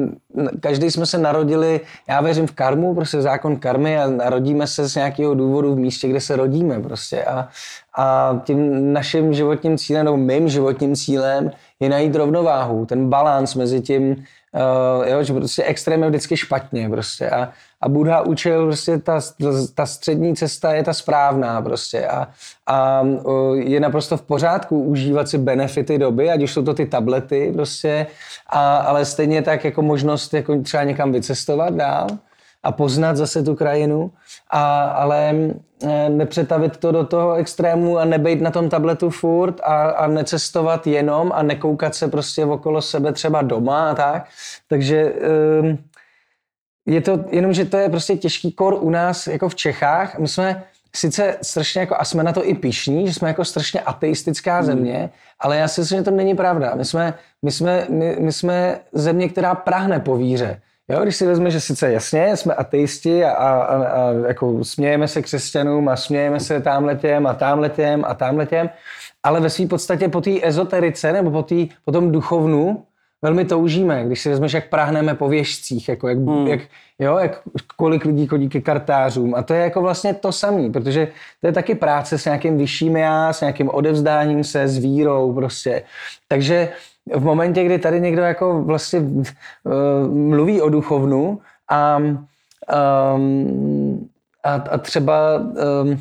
[0.61, 4.95] každý jsme se narodili, já věřím v karmu, prostě zákon karmy a narodíme se z
[4.95, 7.49] nějakého důvodu v místě, kde se rodíme prostě a,
[7.97, 13.81] a tím naším životním cílem, nebo mým životním cílem je najít rovnováhu, ten balans mezi
[13.81, 14.17] tím,
[14.55, 17.31] uh, jo, že prostě extrém je vždycky špatně prostě.
[17.31, 19.21] A, a Buddha učil prostě ta,
[19.75, 22.07] ta střední cesta je ta správná prostě.
[22.07, 22.29] A,
[22.67, 26.87] a uh, je naprosto v pořádku užívat si benefity doby, ať už jsou to ty
[26.87, 28.07] tablety prostě,
[28.47, 32.07] a, ale stejně tak jako možnost jako třeba někam vycestovat dál
[32.63, 34.11] a poznat zase tu krajinu,
[34.51, 35.35] a, ale
[35.83, 40.87] e, nepřetavit to do toho extrému a nebejt na tom tabletu furt a, a necestovat
[40.87, 44.29] jenom a nekoukat se prostě okolo sebe třeba doma a tak.
[44.69, 45.13] Takže
[45.61, 45.79] um,
[46.87, 50.19] je to jenom, že to je prostě těžký kor u nás jako v Čechách.
[50.19, 50.65] My jsme
[50.97, 54.67] sice strašně jako, a jsme na to i pišní, že jsme jako strašně ateistická hmm.
[54.67, 56.75] země, ale já si myslím, že to není pravda.
[56.75, 60.61] My jsme, my jsme, my, my jsme země, která prahne po víře.
[60.91, 65.23] Jo, když si vezme, že sice jasně, jsme ateisti a, a, a, jako smějeme se
[65.23, 68.71] křesťanům a smějeme se tamhletěm a tamhletěm a tamhletěm,
[69.23, 72.85] ale ve své podstatě po té ezoterice nebo po, tý, po tom duchovnu
[73.23, 76.47] velmi toužíme, když si vezmeš, jak prahneme po věžcích, jako jak, hmm.
[76.47, 76.61] jak,
[76.99, 77.43] jo, jak
[77.77, 79.35] kolik lidí chodí ke kartářům.
[79.35, 81.09] A to je jako vlastně to samé, protože
[81.41, 85.83] to je taky práce s nějakým vyšším já, s nějakým odevzdáním se, s vírou prostě.
[86.29, 86.69] Takže
[87.15, 89.25] v momentě, kdy tady někdo jako vlastně uh,
[90.15, 94.09] mluví o duchovnu a, um,
[94.45, 95.43] a, a třeba
[95.83, 95.99] um,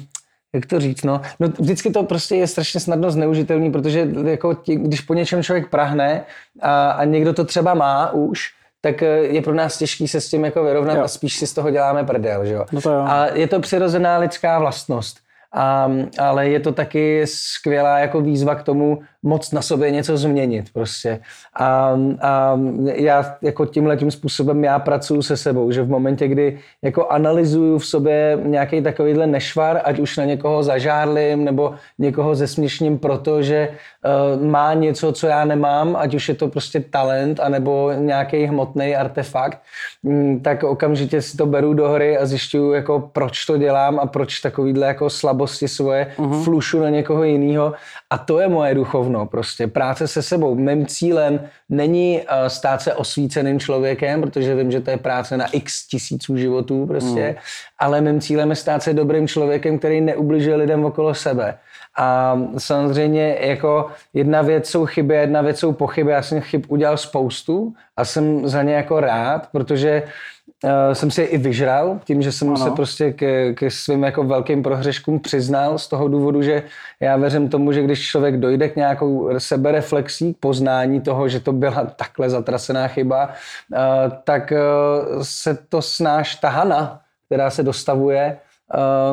[0.54, 1.22] jak to říct, no?
[1.40, 5.70] no vždycky to prostě je strašně snadno zneužitelný, protože jako tí, když po něčem člověk
[5.70, 6.24] prahne
[6.62, 10.30] a, a někdo to třeba má už, tak eh, je pro nás těžký se s
[10.30, 11.04] tím jako vyrovnat jo.
[11.04, 12.66] a spíš si z toho děláme prdel, že jo?
[12.72, 13.06] No to jo.
[13.08, 15.18] A je to přirozená lidská vlastnost.
[15.54, 20.66] A, ale je to taky skvělá jako výzva k tomu moc na sobě něco změnit
[20.74, 21.20] prostě.
[21.60, 22.60] A, a
[22.94, 27.78] já jako tímhle tím způsobem já pracuji se sebou, že v momentě, kdy jako analyzuju
[27.78, 33.70] v sobě nějaký takovýhle nešvar, ať už na někoho zažárlím nebo někoho zesměšním, protože
[34.40, 38.96] uh, má něco, co já nemám, ať už je to prostě talent anebo nějaký hmotný
[38.96, 39.60] artefakt,
[40.04, 44.06] um, tak okamžitě si to beru do hry a zjišťuju, jako proč to dělám a
[44.06, 46.44] proč takovýhle jako slabosti svoje uh-huh.
[46.44, 47.74] flušu na někoho jiného.
[48.10, 48.74] A to je moje
[49.10, 50.56] duchovno, prostě práce se sebou.
[50.56, 55.46] Mým cílem není uh, stát se osvíceným člověkem, protože vím, že to je práce na
[55.52, 57.42] x tisíců životů prostě, uh-huh.
[57.80, 61.58] ale mým cílem je stát se dobrým člověkem, který neubližuje lidem okolo sebe.
[61.98, 66.12] A samozřejmě jako jedna věc jsou chyby, jedna věc jsou pochyby.
[66.12, 70.10] Já jsem chyb udělal spoustu a jsem za ně jako rád, protože uh,
[70.94, 72.58] jsem si je i vyžral tím, že jsem ano.
[72.58, 76.64] se prostě ke, ke svým jako velkým prohřeškům přiznal z toho důvodu, že
[77.00, 81.52] já věřím tomu, že když člověk dojde k nějakou sebereflexí, k poznání toho, že to
[81.52, 83.78] byla takhle zatrasená chyba, uh,
[84.24, 88.38] tak uh, se to snáš tahana, která se dostavuje,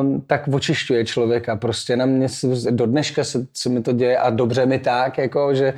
[0.01, 1.55] um, tak očišťuje člověka.
[1.55, 2.27] Prostě na mě
[2.69, 5.73] do dneška se, se mi to děje a dobře mi tak, jako, že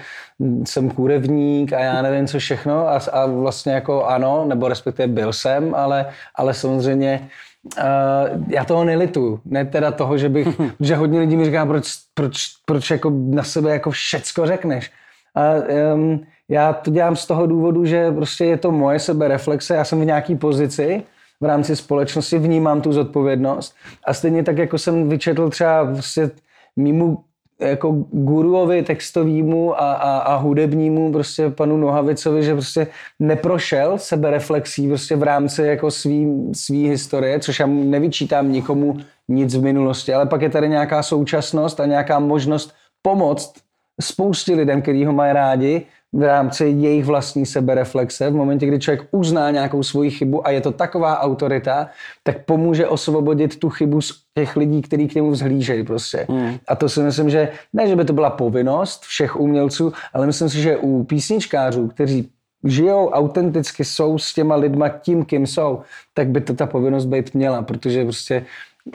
[0.66, 5.34] jsem kůrevník a já nevím co všechno a, a vlastně jako ano, nebo respektive byl
[5.34, 7.30] jsem, ale, ale samozřejmě
[7.78, 9.42] Uh, já toho nelituju.
[9.46, 10.48] Ne teda toho, že bych,
[10.80, 14.92] že hodně lidí mi říká, proč, proč, proč jako na sebe jako všecko řekneš.
[15.36, 15.54] A
[15.94, 20.02] um, já to dělám z toho důvodu, že prostě je to moje sebereflexe, já jsem
[20.02, 21.04] v nějaký pozici,
[21.42, 23.76] v rámci společnosti, vnímám tu zodpovědnost.
[24.06, 26.32] A stejně tak, jako jsem vyčetl třeba prostě
[26.76, 27.18] mýmu
[27.60, 32.88] jako guruovi textovýmu a, a, a hudebnímu prostě panu Nohavicovi, že prostě
[33.20, 38.98] neprošel sebereflexí prostě v rámci jako svý, svý historie, což já nevyčítám nikomu
[39.28, 43.54] nic v minulosti, ale pak je tady nějaká současnost a nějaká možnost pomoct
[44.02, 49.08] spoustě lidem, kteří ho mají rádi, v rámci jejich vlastní sebereflexe, v momentě, kdy člověk
[49.12, 51.90] uzná nějakou svoji chybu a je to taková autorita,
[52.24, 56.26] tak pomůže osvobodit tu chybu z těch lidí, kteří k němu vzhlížejí prostě.
[56.30, 56.58] Hmm.
[56.68, 60.50] A to si myslím, že ne, že by to byla povinnost všech umělců, ale myslím
[60.50, 62.30] si, že u písničkářů, kteří
[62.64, 65.82] žijou autenticky, jsou s těma lidma tím, kým jsou,
[66.14, 68.46] tak by to ta povinnost být měla, protože prostě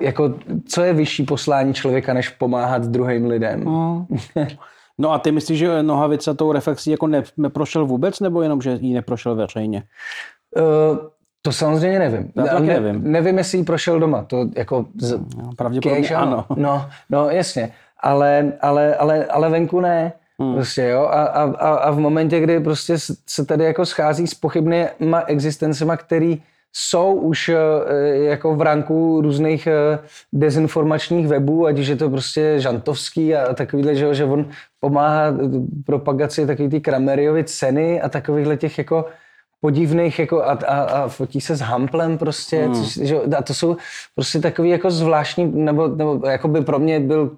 [0.00, 0.34] jako,
[0.68, 3.64] co je vyšší poslání člověka, než pomáhat druhým lidem?
[3.64, 4.06] Hmm.
[4.98, 8.78] No a ty myslíš, že Nohavica tou reflexí jako ne, neprošel vůbec, nebo jenom, že
[8.80, 9.82] ji neprošel veřejně?
[10.56, 10.98] Uh,
[11.42, 12.32] to samozřejmě nevím.
[12.36, 13.12] Já taky ne, nevím.
[13.12, 14.22] Nevím, jestli ji prošel doma.
[14.24, 15.12] To jako z...
[15.12, 16.46] no, pravděpodobně Kéž, ano.
[16.56, 17.72] No, no, jasně.
[18.00, 20.12] Ale, ale, ale, ale venku ne.
[20.38, 20.54] Hmm.
[20.54, 21.02] Prostě, jo?
[21.02, 22.94] A, a, a v momentě, kdy prostě
[23.26, 26.42] se tady jako schází s pochybnýma existencema, který
[26.76, 27.56] jsou už eh,
[28.16, 29.98] jako v ranku různých eh,
[30.32, 34.48] dezinformačních webů, ať je to prostě Žantovský a takovýhle, že, že on
[34.80, 35.34] pomáhá
[35.86, 39.04] propagaci takový ty Krameriovy ceny a takovýchhle těch jako
[39.60, 42.74] podivných jako a, a, a fotí se s Hamplem prostě, hmm.
[42.74, 43.76] což, že, a to jsou
[44.14, 47.36] prostě takový jako zvláštní, nebo, nebo jako by pro mě byl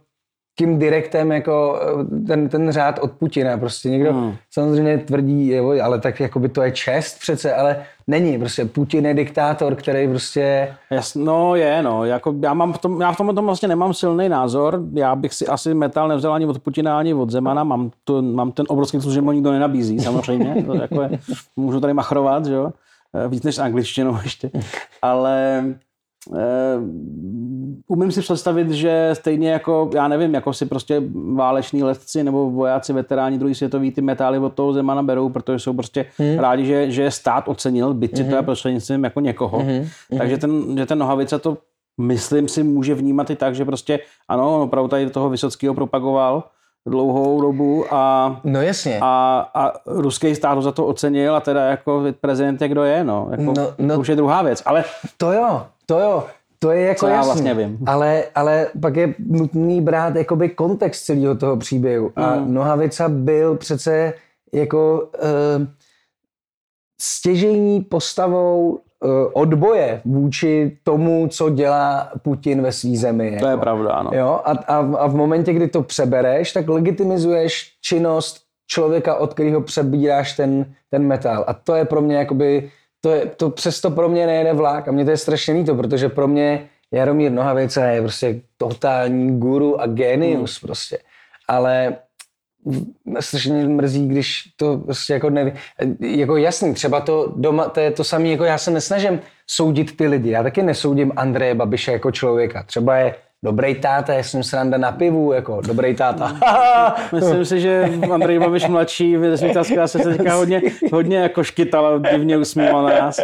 [0.58, 3.58] tím direktem jako eh, ten, ten řád od Putina.
[3.58, 4.34] Prostě někdo hmm.
[4.50, 8.38] samozřejmě tvrdí, jo, ale tak jako by to je čest přece, ale není.
[8.38, 10.74] Prostě Putin je diktátor, který prostě...
[10.90, 12.04] Jasno, no je, no.
[12.04, 14.80] Jako já, mám v tom, já v tom, tom vlastně nemám silný názor.
[14.94, 17.64] Já bych si asi metal nevzal ani od Putina, ani od Zemana.
[17.64, 20.64] Mám, to, mám ten obrovský plus, že mu nikdo nenabízí, samozřejmě.
[20.66, 21.10] To jako je,
[21.56, 22.70] můžu tady machrovat, že jo.
[23.14, 24.50] Eh, víc než angličtinou ještě.
[25.02, 25.64] Ale
[27.86, 31.02] umím si představit, že stejně jako, já nevím, jako si prostě
[31.34, 35.72] váleční letci nebo vojáci, veteráni druhý světový ty metály od toho Zemana berou, protože jsou
[35.72, 36.38] prostě hmm.
[36.38, 38.30] rádi, že, že stát ocenil, byť si hmm.
[38.30, 39.58] to je prostřednictvím jako někoho.
[39.58, 39.86] Hmm.
[40.18, 41.58] Takže ten, že ten Nohavica to
[42.00, 46.44] myslím si může vnímat i tak, že prostě ano, on opravdu tady toho Vysockého propagoval,
[46.86, 48.98] dlouhou dobu a, no jasně.
[49.02, 53.04] a, a ruský stát ho za to ocenil a teda jako prezident je kdo je,
[53.04, 53.28] no.
[53.30, 54.84] Jako, no, no to už je druhá věc, ale...
[55.16, 56.24] To jo, to jo,
[56.58, 57.78] to je jako Co já vlastně vím.
[57.86, 62.12] Ale, ale pak je nutný brát jakoby kontext celého toho příběhu.
[62.16, 62.54] A mm.
[62.54, 64.12] Nohavica byl přece
[64.52, 65.66] jako uh,
[67.00, 73.32] stěžení postavou uh, odboje vůči tomu, co dělá Putin ve své zemi.
[73.32, 73.44] Jako.
[73.44, 74.10] To je pravda, ano.
[74.14, 74.40] Jo?
[74.44, 80.36] A, a, a v momentě, kdy to přebereš, tak legitimizuješ činnost člověka, od kterého přebíráš
[80.36, 81.44] ten, ten metal.
[81.46, 82.70] A to je pro mě jakoby
[83.06, 86.08] to, je, to přesto pro mě nejede vlak a mě to je strašně líto, protože
[86.08, 90.66] pro mě Jaromír Nohavica je prostě totální guru a genius hmm.
[90.66, 90.98] prostě.
[91.48, 91.96] Ale
[93.20, 95.52] strašně mrzí, když to prostě jako neví.
[96.00, 100.06] Jako jasný, třeba to doma, to je to samé, jako já se nesnažím soudit ty
[100.08, 100.30] lidi.
[100.30, 102.62] Já taky nesoudím Andreje Babiše jako člověka.
[102.62, 103.14] Třeba je
[103.46, 106.36] dobrý táta, já jsem sranda na pivu, jako dobrý táta.
[107.12, 112.10] Myslím si, že Andrej Babiš mladší v Smítalská se teďka hodně, hodně jako škytal a
[112.10, 113.20] divně usmíval na nás.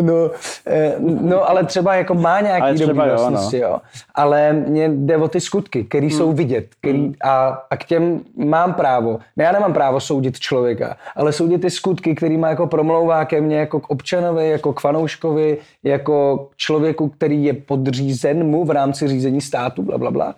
[0.00, 0.30] No,
[0.66, 3.50] eh, no, ale třeba jako má nějaký Ale třeba dobrý jo, no.
[3.52, 3.78] jo.
[4.14, 6.16] Ale mě jde o ty skutky, které Hmm.
[6.16, 6.66] jsou vidět.
[6.80, 9.18] Který, a, a k těm mám právo.
[9.36, 13.40] Ne, já nemám právo soudit člověka, ale soudit ty skutky, který má jako promlouvá ke
[13.40, 18.70] mně, jako k občanovi, jako k fanouškovi, jako k člověku, který je podřízen mu v
[18.70, 20.34] rámci řízení státu, bla, bla, bla.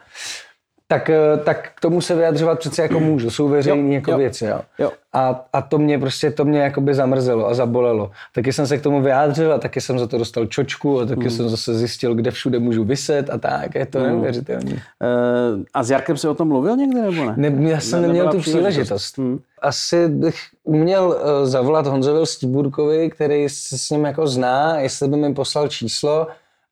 [0.89, 3.31] Tak, eh, tak k tomu se vyjadřovat přece jako můžu.
[3.31, 4.19] Jsou veřejné jako jo.
[4.19, 4.45] věci.
[4.47, 4.61] Jo.
[4.79, 4.93] Jo.
[5.13, 8.11] A, a to mě prostě, to mě jakoby zamrzelo a zabolelo.
[8.35, 11.21] Taky jsem se k tomu vyjádřil a taky jsem za to dostal čočku a taky
[11.21, 11.31] Hmm.
[11.31, 13.75] jsem zase zjistil, kde všude můžu vyset a tak.
[13.75, 14.73] Je to neuvěřitelné.
[15.03, 17.35] Eh, A s Jarkem si o tom mluvil někdy nebo ne?
[17.37, 19.19] Ne, já jsem Ne- neměl tu příležitost.
[19.19, 19.39] Hmm.
[19.63, 25.17] Asi bych uměl uh, zavolat Honzovi Stibůrkovi, který se s ním jako zná, jestli by
[25.17, 26.27] mi poslal číslo,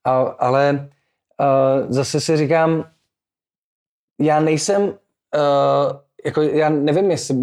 [0.05, 0.89] a, ale
[1.43, 2.85] uh, zase si říkám,
[4.21, 4.91] já nejsem, uh,
[6.25, 7.37] jako já nevím, jestli,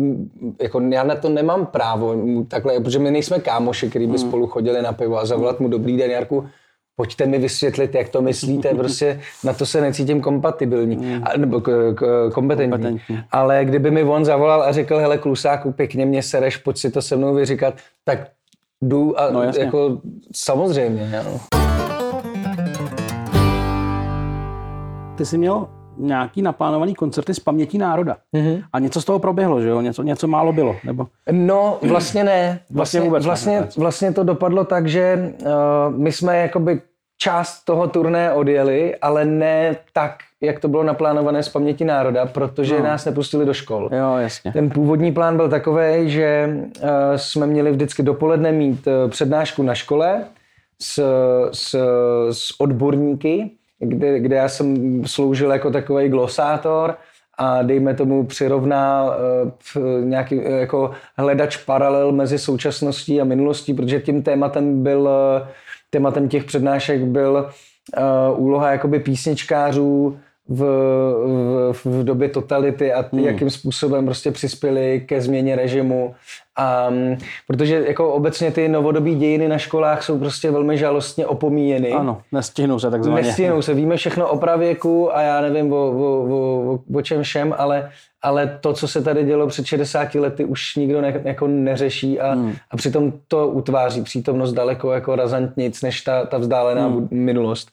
[0.61, 2.15] jako já na to nemám právo
[2.47, 4.27] takhle, protože my nejsme kámoši, který by Hmm.
[4.27, 6.47] spolu chodili na pivo a zavolat mu dobrý den, Jarku,
[6.95, 11.93] pojďte mi vysvětlit, jak to myslíte, prostě na to se necítím kompatibilní, a, nebo k,
[11.95, 12.77] k, kompetentní.
[12.77, 12.91] Hmm.
[12.91, 13.23] Kompetentní.
[13.31, 17.01] Ale kdyby mi on zavolal a řekl, hele klusáku, pěkně mě sereš, pojď si to
[17.01, 17.73] se mnou vyříkat,
[18.05, 18.19] tak
[18.81, 19.63] jdu a No, jasně.
[19.63, 20.01] jako
[20.35, 21.11] samozřejmě.
[21.25, 21.58] Jo.
[25.19, 28.17] Ty jsi měl nějaký naplánovaný koncerty z paměti národa.
[28.35, 28.63] Mm-hmm.
[28.73, 29.81] A něco z toho proběhlo, že jo?
[29.81, 31.07] Něco, něco málo bylo, nebo?
[31.31, 32.59] No, vlastně ne.
[32.69, 33.77] Vlastně Vlastně, vůbec ne, vlastně, vůbec.
[33.77, 35.47] vlastně to dopadlo tak, že uh,
[35.97, 36.81] my jsme jakoby
[37.17, 42.77] část toho turné odjeli, ale ne tak, jak to bylo naplánované z paměti národa, protože
[42.77, 42.83] no.
[42.83, 43.89] nás nepustili do škol.
[43.91, 44.51] Jo, jasně.
[44.51, 49.75] Ten původní plán byl takový, že uh, jsme měli vždycky dopoledne mít uh, přednášku na
[49.75, 50.23] škole
[50.81, 51.03] s,
[51.53, 51.75] s,
[52.31, 56.95] s odborníky, kde, kde já jsem sloužil jako takový glosátor
[57.37, 59.05] a dejme tomu přirovná
[59.73, 65.47] p- nějaký uh, jako hledač paralel mezi současností a minulostí, protože tím tématem byl, uh,
[65.89, 67.49] tématem těch přednášek byl
[68.35, 70.63] úloha jakoby písničkářů v,
[71.71, 73.25] v, v době totality a hmm.
[73.25, 76.15] jakým způsobem prostě přispěli ke změně režimu.
[76.55, 81.91] A, mm, protože jako obecně ty novodobí dějiny na školách jsou prostě velmi žalostně opomíjeny.
[81.91, 83.27] Ano, nestihnou se takzvaně.
[83.27, 87.23] Nestihnou se, víme všechno o pravěku a já nevím o, o, o, o, o čem
[87.23, 91.47] všem, ale, ale to, co se tady dělo před 60 lety, už nikdo ne, jako
[91.47, 92.55] neřeší a, hmm.
[92.71, 97.07] a přitom to utváří přítomnost daleko jako razantnic než ta, ta vzdálená hmm.
[97.11, 97.71] minulost.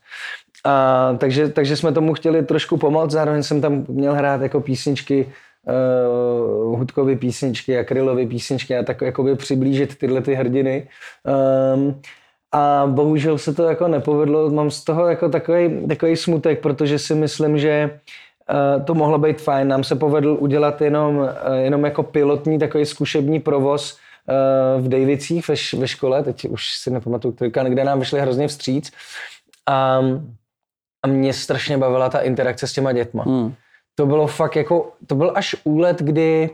[0.66, 5.32] A, takže, takže jsme tomu chtěli trošku pomoct, zároveň jsem tam měl hrát jako písničky,
[5.66, 10.88] uh, hudkové písničky, akrylové písničky a tak jakoby přiblížit tyhle ty hrdiny.
[11.74, 12.00] Um,
[12.52, 14.50] a bohužel se to jako nepovedlo.
[14.50, 17.90] Mám z toho jako takový, takový smutek, protože si myslím, že
[18.50, 19.68] uh, to mohlo být fajn.
[19.68, 23.98] Nám se povedl udělat jenom, uh, jenom jako pilotní takový zkušební provoz
[24.78, 27.34] v Davicích ve, ve škole, teď už si nepamatuju,
[27.68, 28.92] kde nám vyšli hrozně vstříc.
[29.66, 30.00] A,
[31.06, 33.22] a mě strašně bavila ta interakce s těma dětma.
[33.22, 33.54] Hmm.
[33.94, 36.50] To bylo fakt jako, to byl až úlet, kdy,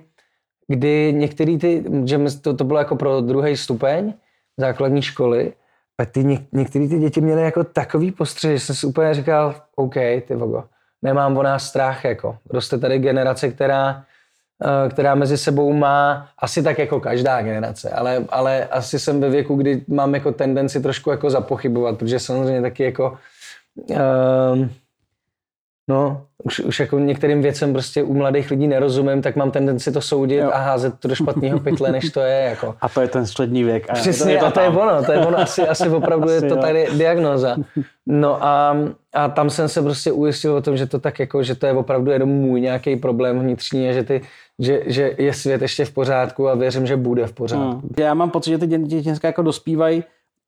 [0.69, 4.15] kdy některý ty, že to, to bylo jako pro druhý stupeň
[4.57, 5.53] základní školy
[5.99, 9.55] a ty něk, některý ty děti měly jako takový postřeh, že jsem si úplně říkal,
[9.77, 9.95] OK,
[10.27, 10.65] ty vogo,
[11.03, 12.37] nemám o nás strach, jako.
[12.51, 14.05] Roste tady generace, která,
[14.65, 19.31] eh, která mezi sebou má, asi tak jako každá generace, ale, ale asi jsem ve
[19.31, 23.19] věku, kdy mám jako tendenci trošku jako zapochybovat, protože samozřejmě taky jako
[23.77, 24.71] um,
[25.89, 30.01] No, už, už jako některým věcem prostě u mladých lidí nerozumím, tak mám tendenci to
[30.01, 30.51] soudit Jo.
[30.53, 32.41] a házet to do špatného pytle, než to je.
[32.51, 32.75] Jako.
[32.81, 33.91] A to je ten střední věk.
[33.91, 36.35] A Přesně, je to, a to je ono, to je ono, asi, asi opravdu Asi
[36.35, 36.57] je to jo.
[36.57, 37.57] tady diagnoza.
[38.07, 38.77] No a,
[39.15, 41.73] a tam jsem se prostě ujistil o tom, že to tak jako, že to je
[41.73, 44.21] opravdu jenom můj nějaký problém vnitřní a že, ty,
[44.59, 47.71] že, že je svět ještě v pořádku a věřím, že bude v pořádku.
[47.71, 47.91] Hmm.
[47.99, 50.05] Já mám pocit, že ty děti dneska jako dospívají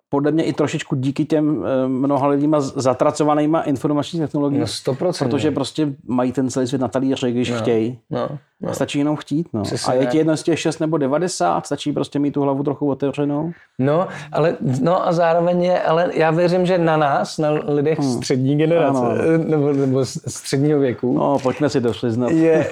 [0.08, 4.60] podle mě i trošičku díky těm eh, mnoha lidíma zatracovanýma informační technologií.
[4.60, 5.24] No 100%.
[5.24, 7.56] Protože prostě mají ten celý svět na talíři, když No.
[7.56, 7.98] chtějí.
[8.10, 8.28] No,
[8.60, 8.74] no.
[8.74, 9.48] Stačí jenom chtít.
[9.52, 9.62] No.
[9.62, 12.62] Přesně A je ti jedno z těch 6 nebo 90, stačí prostě mít tu hlavu
[12.62, 13.52] trochu otevřenou.
[13.78, 18.10] No, ale, no a zároveň je, ale já věřím, že na nás, na lidech hmm.
[18.12, 19.38] střední generace, Ano.
[19.48, 22.30] nebo, nebo středního věku, No, pojďme si to přiznat.
[22.30, 22.66] je,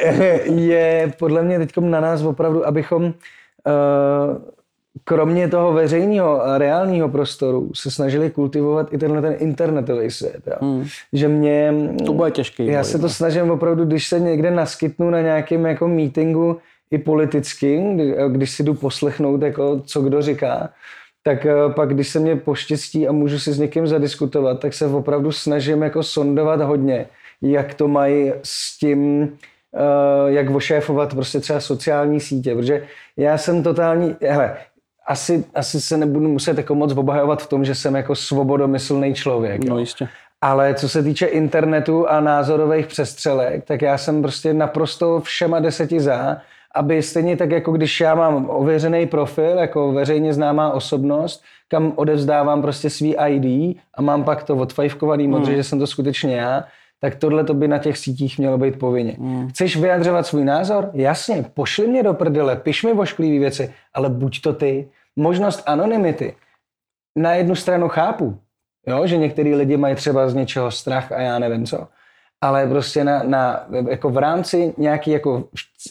[0.54, 3.12] je podle mě teď na nás opravdu, abychom uh,
[5.12, 10.40] kromě toho veřejného a reálního prostoru se snažili kultivovat i tenhle ten internetový svět.
[10.46, 10.56] Jo.
[10.60, 10.86] Hmm.
[11.12, 11.74] Že mě...
[12.06, 12.66] To bude těžký.
[12.66, 13.02] Já boj, se no.
[13.02, 16.58] to snažím opravdu, když se někde naskytnu na nějakém jako meetingu
[16.90, 20.68] i politicky, kdy, když si jdu poslechnout, jako, co kdo říká,
[21.22, 24.86] tak eh, pak, když se mě poštěstí a můžu si s někým zadiskutovat, tak se
[24.86, 27.06] opravdu snažím jako sondovat hodně,
[27.42, 29.28] jak to mají s tím,
[29.74, 32.84] eh, jak ošéfovat prostě třeba sociální sítě, protože
[33.16, 34.56] já jsem totální, hele,
[35.06, 39.64] asi, asi se nebudu muset jako moc obhajovat v tom, že jsem jako svobodomyslný člověk.
[39.64, 39.80] No jo.
[39.80, 40.08] jistě.
[40.40, 46.00] Ale co se týče internetu a názorových přestřelek, tak já jsem prostě naprosto všema deseti
[46.00, 46.36] za,
[46.74, 52.62] aby stejně tak, jako když já mám ověřený profil, jako veřejně známá osobnost, kam odevzdávám
[52.62, 56.64] prostě svý ID a mám pak to odfajfkovaný modře, že jsem to skutečně já,
[57.02, 59.16] tak tohle to by na těch sítích mělo být povinně.
[59.48, 60.90] Chceš vyjadřovat svůj názor?
[60.92, 64.88] Jasně, pošli mě do prdele, piš mi vošklivý věci, ale buď to ty.
[65.16, 66.34] Možnost anonymity.
[67.16, 68.38] Na jednu stranu chápu,
[68.86, 71.88] jo, že některý lidi mají třeba z něčeho strach a já nevím co.
[72.40, 75.44] Ale prostě na, na, jako v rámci nějaký jako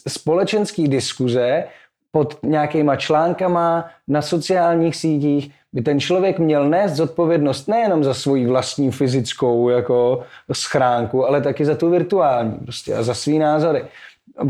[0.08, 1.64] společenský diskuze
[2.10, 8.46] pod nějakýma článkama na sociálních sítích by ten člověk měl nést zodpovědnost nejenom za svoji
[8.46, 13.84] vlastní fyzickou jako schránku, ale taky za tu virtuální prostě a za svý názory.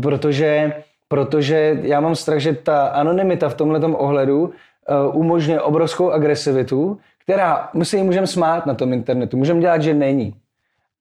[0.01, 0.73] Protože,
[1.07, 4.51] protože já mám strach, že ta anonymita v tomhle ohledu uh,
[5.17, 9.93] umožňuje obrovskou agresivitu, která my si ji můžeme smát na tom internetu, můžeme dělat, že
[9.93, 10.35] není.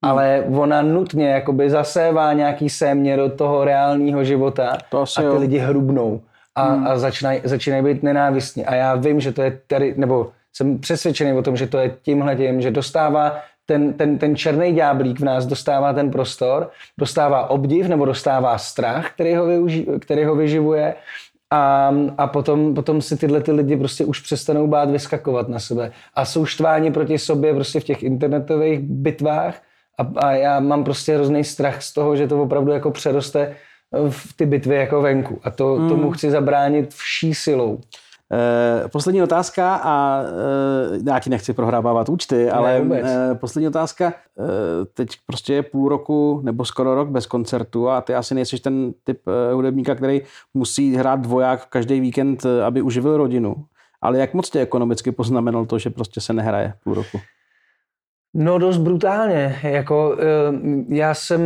[0.02, 5.38] Ale ona nutně jakoby zasévá nějaký sémě do toho reálného života To a ty jo.
[5.38, 6.20] lidi hrubnou
[6.54, 6.86] a, hmm.
[6.86, 8.66] a začínají, začínají být nenávistní.
[8.66, 11.96] A já vím, že to je tady, nebo jsem přesvědčený o tom, že to je
[12.02, 17.50] tímhle tím, že dostává ten, ten, ten černý ďáblík v nás dostává ten prostor, dostává
[17.50, 20.94] obdiv nebo dostává strach, který ho, využí, který ho vyživuje
[21.50, 25.92] a, a potom, potom si tyhle ty lidi prostě už přestanou bát vyskakovat na sebe
[26.14, 29.62] a jsou štváni proti sobě prostě v těch internetových bitvách
[29.98, 33.56] a, a já mám prostě hrozný strach z toho, že to opravdu jako přeroste
[34.10, 35.88] v ty bitvy jako venku a to, mm.
[35.88, 37.80] tomu chci zabránit vší silou.
[38.34, 43.06] Eh, poslední otázka a eh, já ti nechci prohrávávat účty, ale vůbec.
[43.06, 44.12] eh, poslední otázka.
[44.38, 44.42] Eh,
[44.94, 48.92] teď prostě je půl roku nebo skoro rok bez koncertu a ty asi nejsi ten
[49.04, 50.22] typ eh, hudebníka, který
[50.54, 53.54] musí hrát dvoják každý víkend, aby uživil rodinu.
[54.02, 57.18] Ale jak moc tě ekonomicky poznamenalo to, že prostě se nehraje půl roku?
[58.34, 59.58] No dost brutálně.
[59.62, 60.24] Jako, eh,
[60.88, 61.40] já jsem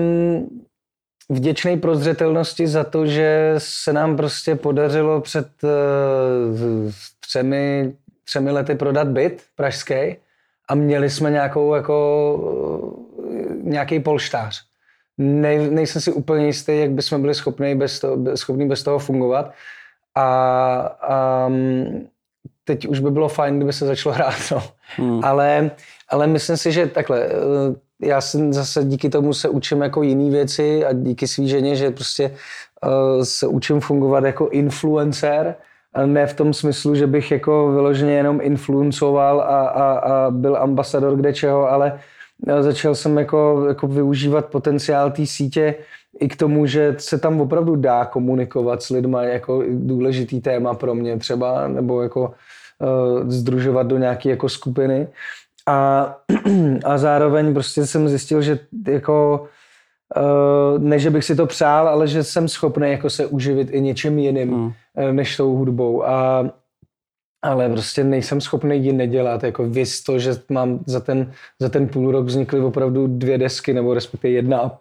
[1.29, 5.68] vděčný pro zřetelnosti za to, že se nám prostě podařilo před eh,
[7.20, 7.93] třemi,
[8.24, 10.16] třemi lety prodat byt pražský
[10.68, 11.97] a měli jsme nějakou jako
[13.31, 14.62] eh, nějaký polštář.
[15.18, 19.53] Nej, nejsem si úplně jistý, jak bychom byli schopni bez toho, schopni bez toho fungovat.
[20.14, 20.27] A,
[21.01, 21.51] a
[22.64, 24.35] teď už by bylo fajn, kdyby se začalo hrát.
[24.53, 24.62] No.
[24.97, 25.24] Hmm.
[25.24, 25.70] Ale,
[26.09, 27.31] ale myslím si, že takhle, eh,
[28.03, 31.90] já jsem zase díky tomu se učím jako jiný věci a díky svý ženě, že
[31.90, 32.30] prostě
[32.86, 35.55] uh, se učím fungovat jako influencer,
[35.97, 40.57] a ne v tom smyslu, že bych jako vyloženě jenom influencoval a, a, a byl
[40.57, 42.01] ambasador kde čeho, ale
[42.61, 45.74] začal jsem jako, jako využívat potenciál té sítě
[46.20, 50.94] i k tomu, že se tam opravdu dá komunikovat s lidma jako důležitý téma pro
[50.94, 55.09] mě třeba, nebo jako uh, združovat do nějaké jako skupiny.
[55.66, 56.16] A,
[56.84, 58.58] a zároveň prostě jsem zjistil, že
[58.88, 59.48] jako
[60.16, 63.80] uh, ne, že bych si to přál, ale že jsem schopný jako se uživit i
[63.80, 64.72] něčím jiným hmm.
[65.12, 66.06] než tou hudbou.
[66.06, 66.50] A,
[67.42, 69.44] ale prostě nejsem schopný ji nedělat.
[69.44, 73.72] Jako víc to, že mám za ten, za ten půl rok vznikly opravdu dvě desky,
[73.72, 74.78] nebo respektive jedna a,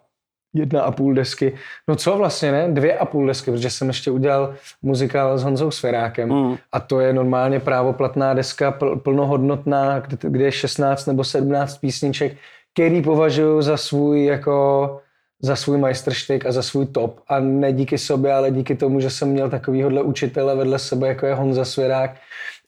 [0.54, 1.52] jedna a půl desky.
[1.88, 2.68] No co vlastně, ne?
[2.68, 6.28] Dvě a půl desky, protože jsem ještě udělal muzikál s Honzou Sferákem.
[6.28, 6.56] Mm.
[6.72, 12.36] A to je normálně právoplatná deska, pl- plnohodnotná, kde, kde je 16 nebo 17 písniček,
[12.72, 15.00] který považuji za svůj jako
[15.42, 17.20] za svůj majstrštyk a za svůj top.
[17.28, 21.26] A ne díky sobě, ale díky tomu, že jsem měl takovýhodle učitele vedle sebe, jako
[21.26, 22.10] je Honza Svěrák.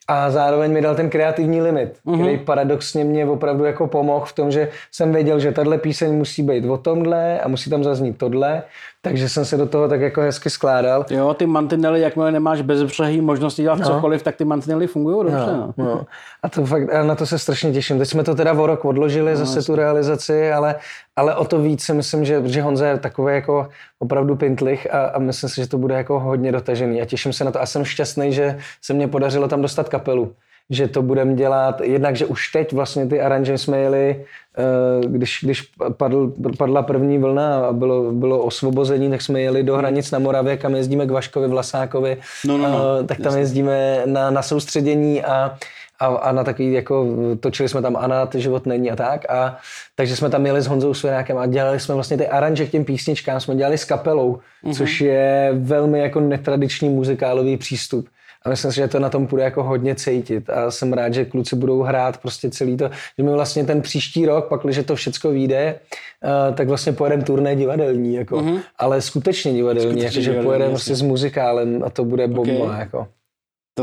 [0.09, 2.21] A zároveň mi dal ten kreativní limit, mm-hmm.
[2.21, 6.43] který paradoxně mě opravdu jako pomohl v tom, že jsem věděl, že tahle píseň musí
[6.43, 8.63] být o tomhle a musí tam zaznít tohle,
[9.09, 11.05] takže jsem se do toho tak jako hezky skládal.
[11.11, 13.87] Jo, ty mantinely, jakmile nemáš bezbřehý možnosti dělat no.
[13.87, 15.53] cokoliv, tak ty mantinely fungují dobře.
[15.53, 15.75] No.
[15.77, 16.07] No, no.
[16.43, 17.99] A to fakt, a na to se strašně těším.
[17.99, 20.75] Teď jsme to teda o rok odložili, no, zase tu realizaci, ale,
[21.17, 25.07] ale o to víc si myslím, že, že Honza je takový jako opravdu pintlich a,
[25.07, 27.67] a myslím si, že to bude jako hodně dotažený a těším se na to a
[27.67, 30.33] jsem šťastný, že se mně podařilo tam dostat kapelu
[30.71, 34.25] že to budeme dělat, jednak, že už teď vlastně ty aranže jsme jeli,
[34.59, 39.77] eh, když, když padl, padla první vlna a bylo, bylo osvobození, tak jsme jeli do
[39.77, 42.17] hranic na Moravě, kam jezdíme k Vaškovi Vlasákovi,
[42.47, 42.79] No, no, no.
[43.01, 45.57] Eh, tak tam jezdíme na, na soustředění a,
[45.99, 47.07] a, a na takový, jako
[47.41, 49.31] točili jsme tam Ana, ty život není a tak.
[49.31, 49.59] A,
[49.97, 52.85] takže jsme tam jeli s Honzou Svěrákem a dělali jsme vlastně ty aranže k těm
[52.85, 54.75] písničkám, jsme dělali s kapelou, mm-hmm.
[54.75, 58.09] což je velmi jako netradiční muzikálový přístup.
[58.49, 61.25] A myslím si, že to na tom bude jako hodně cítit a jsem rád, že
[61.25, 64.95] kluci budou hrát prostě celý to, že my vlastně ten příští rok, pak, když to
[64.97, 65.81] všechno vyjde,
[66.25, 68.61] uh, tak vlastně pojedeme turné divadelní, jako, mm-hmm.
[68.79, 72.79] ale skutečně divadelní, skutečně jako, že pojedeme prostě s muzikálem a to bude bomba, okay.
[72.79, 73.09] jako.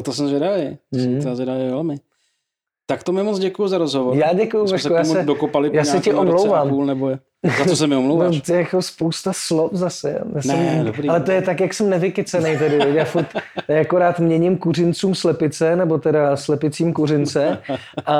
[0.03, 1.21] To jsem zvědavý, mm.
[1.21, 1.95] to zvědavý velmi.
[2.87, 4.17] Tak to mi moc děkuji za rozhovor.
[4.17, 6.69] Já děkuji, Vašku, já se, dokopali já se ti omlouvám.
[6.69, 7.19] Půl, nebo je.
[7.57, 8.35] Za co se mi omlouváš?
[8.35, 10.11] No, to je jako spousta slov zase.
[10.11, 11.09] Já ne, jsem, dobrý.
[11.09, 12.79] Ale to je tak, jak jsem nevykycený tady.
[12.93, 13.27] Já furt
[13.67, 17.57] já akorát měním kuřincům slepice, nebo teda slepicím kuřince
[18.05, 18.13] a,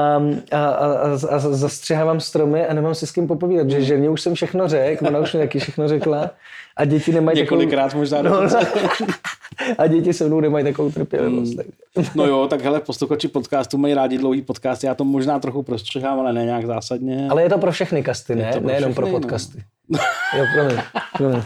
[0.51, 4.35] a, a, a zastřihávám stromy a nemám si s kým popovídat, že ženě už jsem
[4.35, 6.31] všechno řekl, ona už mi taky všechno řekla
[6.77, 8.01] a děti nemají Několikrát takovou...
[8.01, 8.41] možná no,
[9.77, 11.53] A děti se mnou nemají takovou trpělivost.
[11.95, 12.05] Hmm.
[12.15, 16.19] No jo, tak hele, posluchači podcastu mají rádi dlouhý podcast, já to možná trochu prostřihám,
[16.19, 17.27] ale ne nějak zásadně.
[17.29, 18.53] Ale je to pro všechny kasty, ne?
[18.61, 19.11] Nejenom pro no.
[19.11, 19.63] podcasty.
[19.89, 19.99] No.
[20.37, 20.77] jo, promiň,
[21.17, 21.41] promiň.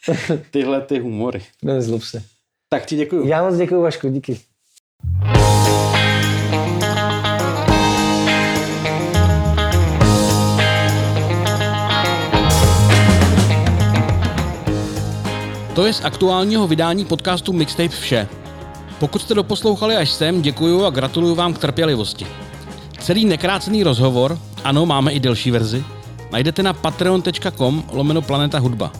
[0.50, 1.42] Tyhle ty humory.
[1.62, 2.22] Nezlob se.
[2.68, 3.26] Tak ti děkuju.
[3.26, 4.40] Já moc děkuju, Vašku, díky.
[15.76, 18.28] To je z aktuálního vydání podcastu Mixtape vše.
[18.98, 22.26] Pokud jste doposlouchali až sem, děkuju a gratuluju vám k trpělivosti.
[22.98, 25.84] Celý nekrácený rozhovor, ano, máme i delší verzi,
[26.32, 28.92] najdete na patreon.com lomeno Planeta Hudba.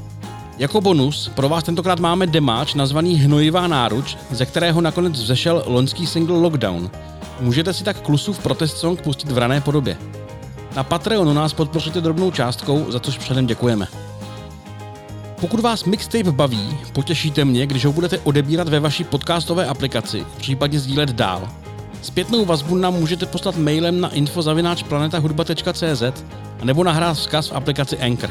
[0.58, 6.06] Jako bonus pro vás tentokrát máme demáč nazvaný Hnojivá náruč, ze kterého nakonec vzešel loňský
[6.06, 6.90] single Lockdown.
[7.40, 9.96] Můžete si tak Klusův protest song pustit v rané podobě.
[10.76, 14.05] Na Patreonu nás podpoříte drobnou částkou, za což předem děkujeme.
[15.46, 20.80] Pokud vás mixtape baví, potěšíte mě, když ho budete odebírat ve vaší podcastové aplikaci, případně
[20.80, 21.48] sdílet dál.
[22.02, 26.02] Zpětnou vazbu nám můžete poslat mailem na infozavináčplanetahudba.cz
[26.64, 28.30] nebo nahrát vzkaz v aplikaci Anchor.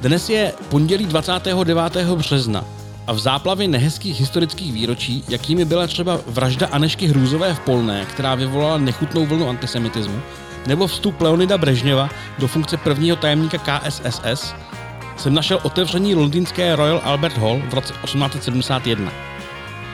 [0.00, 2.06] Dnes je pondělí 29.
[2.14, 2.64] března
[3.06, 8.34] a v záplavě nehezkých historických výročí, jakými byla třeba vražda Anešky Hrůzové v Polné, která
[8.34, 10.20] vyvolala nechutnou vlnu antisemitismu,
[10.66, 12.08] nebo vstup Leonida Brežněva
[12.38, 14.54] do funkce prvního tajemníka KSSS,
[15.18, 19.12] jsem našel otevření londýnské Royal Albert Hall v roce 1871.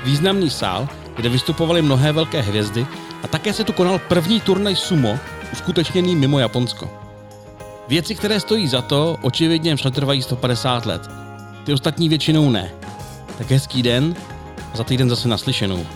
[0.04, 2.86] Významný sál, kde vystupovaly mnohé velké hvězdy
[3.22, 5.18] a také se tu konal první turnaj sumo,
[5.52, 6.90] uskutečněný mimo Japonsko.
[7.88, 11.10] Věci, které stojí za to, očividně přetrvají 150 let.
[11.64, 12.70] Ty ostatní většinou ne.
[13.38, 14.14] Tak hezký den
[14.74, 15.86] a za týden zase naslyšenou.